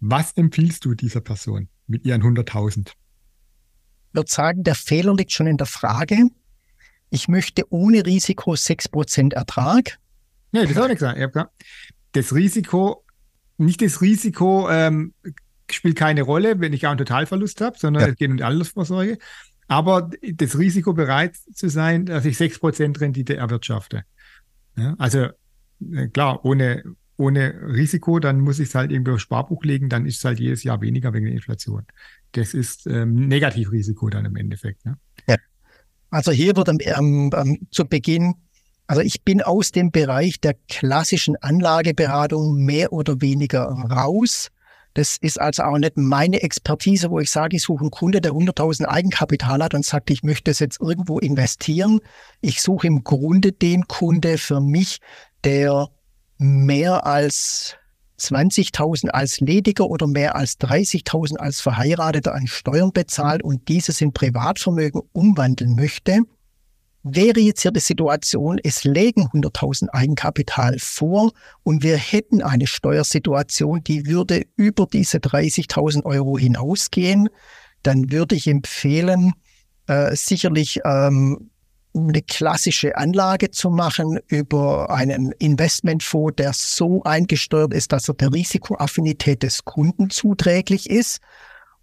[0.00, 2.88] Was empfiehlst du dieser Person mit ihren 100.000?
[2.88, 2.94] Ich
[4.12, 6.28] würde sagen, der Fehler liegt schon in der Frage.
[7.10, 9.98] Ich möchte ohne Risiko 6% Ertrag.
[10.52, 11.50] Nee, das habe ich gesagt.
[12.12, 13.04] Das Risiko,
[13.58, 15.14] nicht das Risiko, ähm,
[15.70, 18.08] spielt keine Rolle, wenn ich auch einen Totalverlust habe, sondern ja.
[18.10, 19.18] es geht um die Altersvorsorge.
[19.68, 24.04] Aber das Risiko bereit zu sein, dass ich 6% Rendite erwirtschafte.
[24.76, 25.28] Ja, also
[25.92, 26.84] äh, klar, ohne,
[27.16, 30.38] ohne Risiko, dann muss ich es halt irgendwo auf Sparbuch legen, dann ist es halt
[30.38, 31.84] jedes Jahr weniger wegen der Inflation.
[32.32, 34.84] Das ist ähm, Negativrisiko dann im Endeffekt.
[34.84, 34.98] Ne?
[35.26, 35.36] Ja.
[36.10, 38.34] Also hier wird ähm, ähm, zu Beginn
[38.86, 44.48] also ich bin aus dem Bereich der klassischen Anlageberatung mehr oder weniger raus.
[44.96, 48.32] Das ist also auch nicht meine Expertise, wo ich sage, ich suche einen Kunde, der
[48.32, 52.00] 100.000 Eigenkapital hat und sagt, ich möchte es jetzt irgendwo investieren.
[52.40, 55.00] Ich suche im Grunde den Kunde für mich,
[55.44, 55.90] der
[56.38, 57.76] mehr als
[58.18, 64.14] 20.000 als Lediger oder mehr als 30.000 als Verheirateter an Steuern bezahlt und dieses in
[64.14, 66.22] Privatvermögen umwandeln möchte.
[67.08, 71.30] Wäre jetzt hier die Situation, es lägen 100.000 Eigenkapital vor
[71.62, 77.28] und wir hätten eine Steuersituation, die würde über diese 30.000 Euro hinausgehen,
[77.84, 79.34] dann würde ich empfehlen,
[79.86, 81.52] äh, sicherlich ähm,
[81.94, 88.32] eine klassische Anlage zu machen über einen Investmentfonds, der so eingesteuert ist, dass er der
[88.32, 91.20] Risikoaffinität des Kunden zuträglich ist.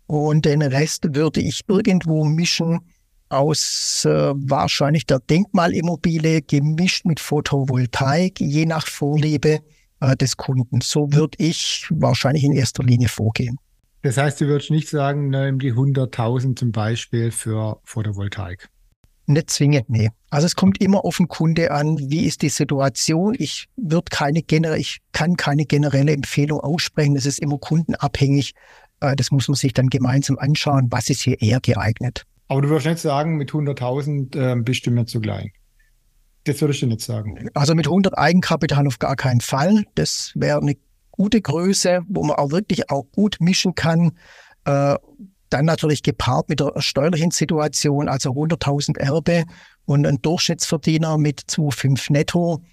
[0.05, 2.81] Und den Rest würde ich irgendwo mischen
[3.33, 9.59] aus äh, wahrscheinlich der Denkmalimmobilie gemischt mit Photovoltaik, je nach Vorliebe
[9.99, 10.81] äh, des Kunden.
[10.81, 13.57] So würde ich wahrscheinlich in erster Linie vorgehen.
[14.03, 18.69] Das heißt, du würdest nicht sagen, nimm die 100.000 zum Beispiel für Photovoltaik.
[19.25, 20.09] Nicht zwingend, nee.
[20.29, 23.35] Also es kommt immer auf den Kunde an, wie ist die Situation.
[23.39, 27.15] Ich würde keine generelle, ich kann keine generelle Empfehlung aussprechen.
[27.15, 28.53] Das ist immer kundenabhängig.
[28.99, 32.25] Äh, das muss man sich dann gemeinsam anschauen, was ist hier eher geeignet.
[32.47, 35.51] Aber du würdest nicht sagen, mit 100.000 äh, bist du mir zu klein.
[36.45, 37.49] Das würdest du nicht sagen.
[37.53, 39.85] Also mit 100 Eigenkapital auf gar keinen Fall.
[39.95, 40.75] Das wäre eine
[41.11, 44.11] gute Größe, wo man auch wirklich auch gut mischen kann.
[44.65, 44.95] Äh,
[45.49, 49.45] dann natürlich gepaart mit der steuerlichen Situation, also 100.000 Erbe
[49.85, 52.63] und ein Durchschnittsverdiener mit 2,5 netto.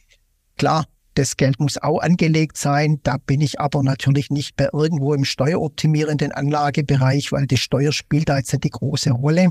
[0.57, 0.87] Klar,
[1.21, 2.99] das Geld muss auch angelegt sein.
[3.03, 8.31] Da bin ich aber natürlich nicht bei irgendwo im steueroptimierenden Anlagebereich, weil die Steuer spielt
[8.31, 9.51] da jetzt nicht die große Rolle.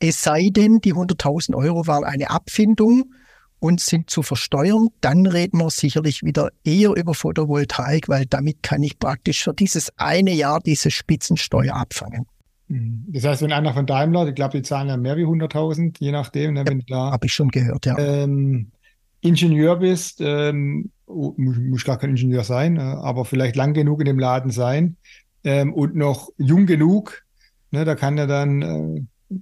[0.00, 3.14] Es sei denn, die 100.000 Euro waren eine Abfindung
[3.58, 8.82] und sind zu versteuern, dann reden wir sicherlich wieder eher über Photovoltaik, weil damit kann
[8.82, 12.26] ich praktisch für dieses eine Jahr diese Spitzensteuer abfangen.
[12.68, 13.06] Mhm.
[13.08, 16.12] Das heißt, wenn einer von Daimler, ich glaube, die zahlen ja mehr wie 100.000, je
[16.12, 17.98] nachdem, ne, da habe ich schon gehört, ja.
[17.98, 18.70] Ähm,
[19.20, 24.06] Ingenieur bist, ähm, muss, muss gar kein Ingenieur sein, äh, aber vielleicht lang genug in
[24.06, 24.96] dem Laden sein
[25.44, 27.24] ähm, und noch jung genug,
[27.70, 29.38] ne, da kann er dann äh,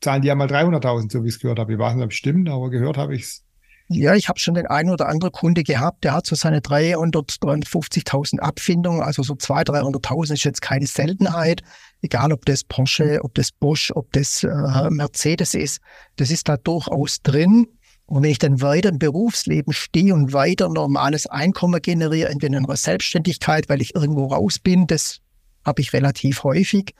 [0.00, 1.72] zahlen die ja mal 300.000, so wie ich es gehört habe.
[1.72, 3.44] Ich weiß nicht, ob es stimmt, aber gehört habe ich es.
[3.88, 7.30] Ja, ich habe schon den einen oder anderen Kunde gehabt, der hat so seine 300,
[7.30, 11.62] 350.000 Abfindungen, also so 200.000, 300.000 ist jetzt keine Seltenheit.
[12.00, 15.80] Egal, ob das Porsche, ob das Bosch, ob das äh, Mercedes ist,
[16.16, 17.66] das ist da durchaus drin.
[18.12, 22.66] Und wenn ich dann weiter im Berufsleben stehe und weiter normales Einkommen generiere, entweder in
[22.66, 25.20] einer Selbstständigkeit, weil ich irgendwo raus bin, das
[25.64, 26.94] habe ich relativ häufig,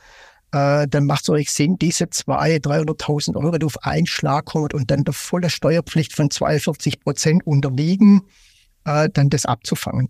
[0.52, 4.68] äh, dann macht es euch Sinn, diese 200.000, 300.000 Euro, die auf einen Schlag kommen
[4.72, 8.22] und dann der volle Steuerpflicht von 42 Prozent unterliegen,
[8.86, 10.08] äh, dann das abzufangen.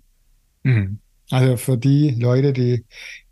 [0.62, 1.00] Mhm.
[1.32, 2.84] Also für die Leute, die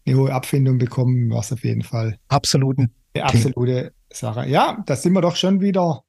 [0.05, 2.91] eine hohe Abfindung bekommen, war es auf jeden Fall Absoluten.
[3.15, 4.49] eine absolute Sache.
[4.49, 6.03] Ja, da sind wir doch schon wieder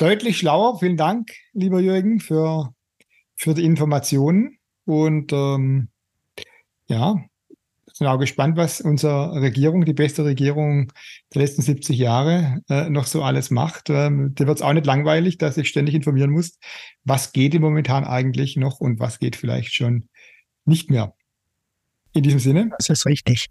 [0.00, 0.78] deutlich schlauer.
[0.78, 2.74] Vielen Dank, lieber Jürgen, für,
[3.36, 4.58] für die Informationen.
[4.84, 5.88] Und ähm,
[6.88, 7.22] ja,
[7.92, 10.90] sind auch gespannt, was unsere Regierung, die beste Regierung
[11.34, 13.90] der letzten 70 Jahre, äh, noch so alles macht.
[13.90, 16.58] Ähm, dir wird es auch nicht langweilig, dass ich ständig informieren muss,
[17.04, 20.08] was geht im momentan eigentlich noch und was geht vielleicht schon
[20.64, 21.14] nicht mehr.
[22.12, 22.70] In diesem Sinne.
[22.78, 23.48] Das ist richtig.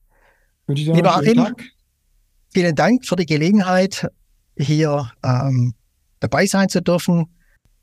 [0.65, 1.63] Wünsche ich dir Lieber Tag.
[2.51, 4.07] vielen Dank für die Gelegenheit,
[4.57, 5.73] hier ähm,
[6.19, 7.25] dabei sein zu dürfen.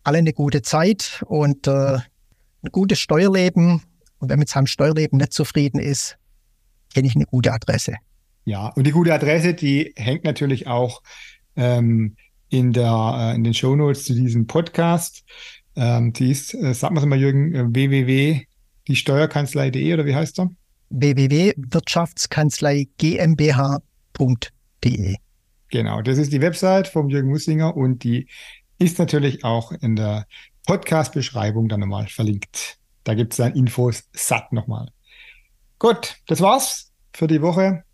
[0.03, 1.99] Alle eine gute Zeit und äh,
[2.62, 3.82] ein gutes Steuerleben.
[4.18, 6.16] Und wer mit seinem Steuerleben nicht zufrieden ist,
[6.95, 7.97] kenne ich eine gute Adresse.
[8.45, 11.03] Ja, und die gute Adresse, die hängt natürlich auch
[11.57, 12.16] ähm,
[12.49, 15.24] in, der, äh, in den Show Notes zu diesem Podcast.
[15.74, 20.51] Ähm, die ist, äh, sag mal mal, Jürgen, äh, www.diesteuerkanzlei.de oder wie heißt er?
[20.91, 25.16] www.wirtschaftskanzlei GmbH.de.
[25.71, 28.29] Genau, das ist die Website vom Jürgen Mussinger und die
[28.79, 30.27] ist natürlich auch in der
[30.67, 32.79] Podcast-Beschreibung dann nochmal verlinkt.
[33.05, 34.91] Da gibt es dann Infos satt nochmal.
[35.79, 37.85] Gut, das war's für die Woche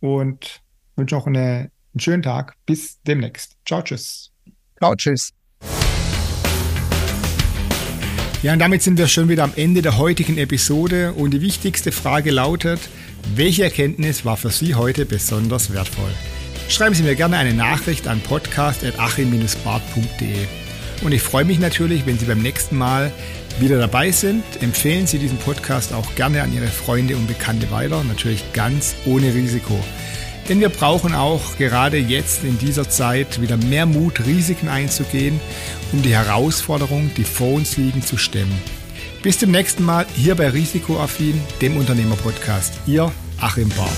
[0.00, 0.60] und
[0.96, 2.56] wünsche noch eine, einen schönen Tag.
[2.66, 3.56] Bis demnächst.
[3.66, 4.30] Ciao, tschüss.
[4.78, 5.32] Ciao, tschüss.
[8.42, 11.92] Ja, und damit sind wir schon wieder am Ende der heutigen Episode und die wichtigste
[11.92, 12.80] Frage lautet,
[13.34, 16.12] welche Erkenntnis war für Sie heute besonders wertvoll?
[16.70, 20.46] Schreiben Sie mir gerne eine Nachricht an podcast.achim-bart.de
[21.02, 23.10] und ich freue mich natürlich, wenn Sie beim nächsten Mal
[23.58, 24.44] wieder dabei sind.
[24.62, 29.34] Empfehlen Sie diesen Podcast auch gerne an Ihre Freunde und Bekannte weiter, natürlich ganz ohne
[29.34, 29.82] Risiko.
[30.48, 35.40] Denn wir brauchen auch gerade jetzt in dieser Zeit wieder mehr Mut, Risiken einzugehen,
[35.90, 38.56] um die Herausforderungen, die vor uns liegen, zu stemmen.
[39.24, 42.74] Bis zum nächsten Mal hier bei Risikoaffin, dem Unternehmerpodcast.
[42.86, 43.10] Ihr
[43.40, 43.90] Achim Barth.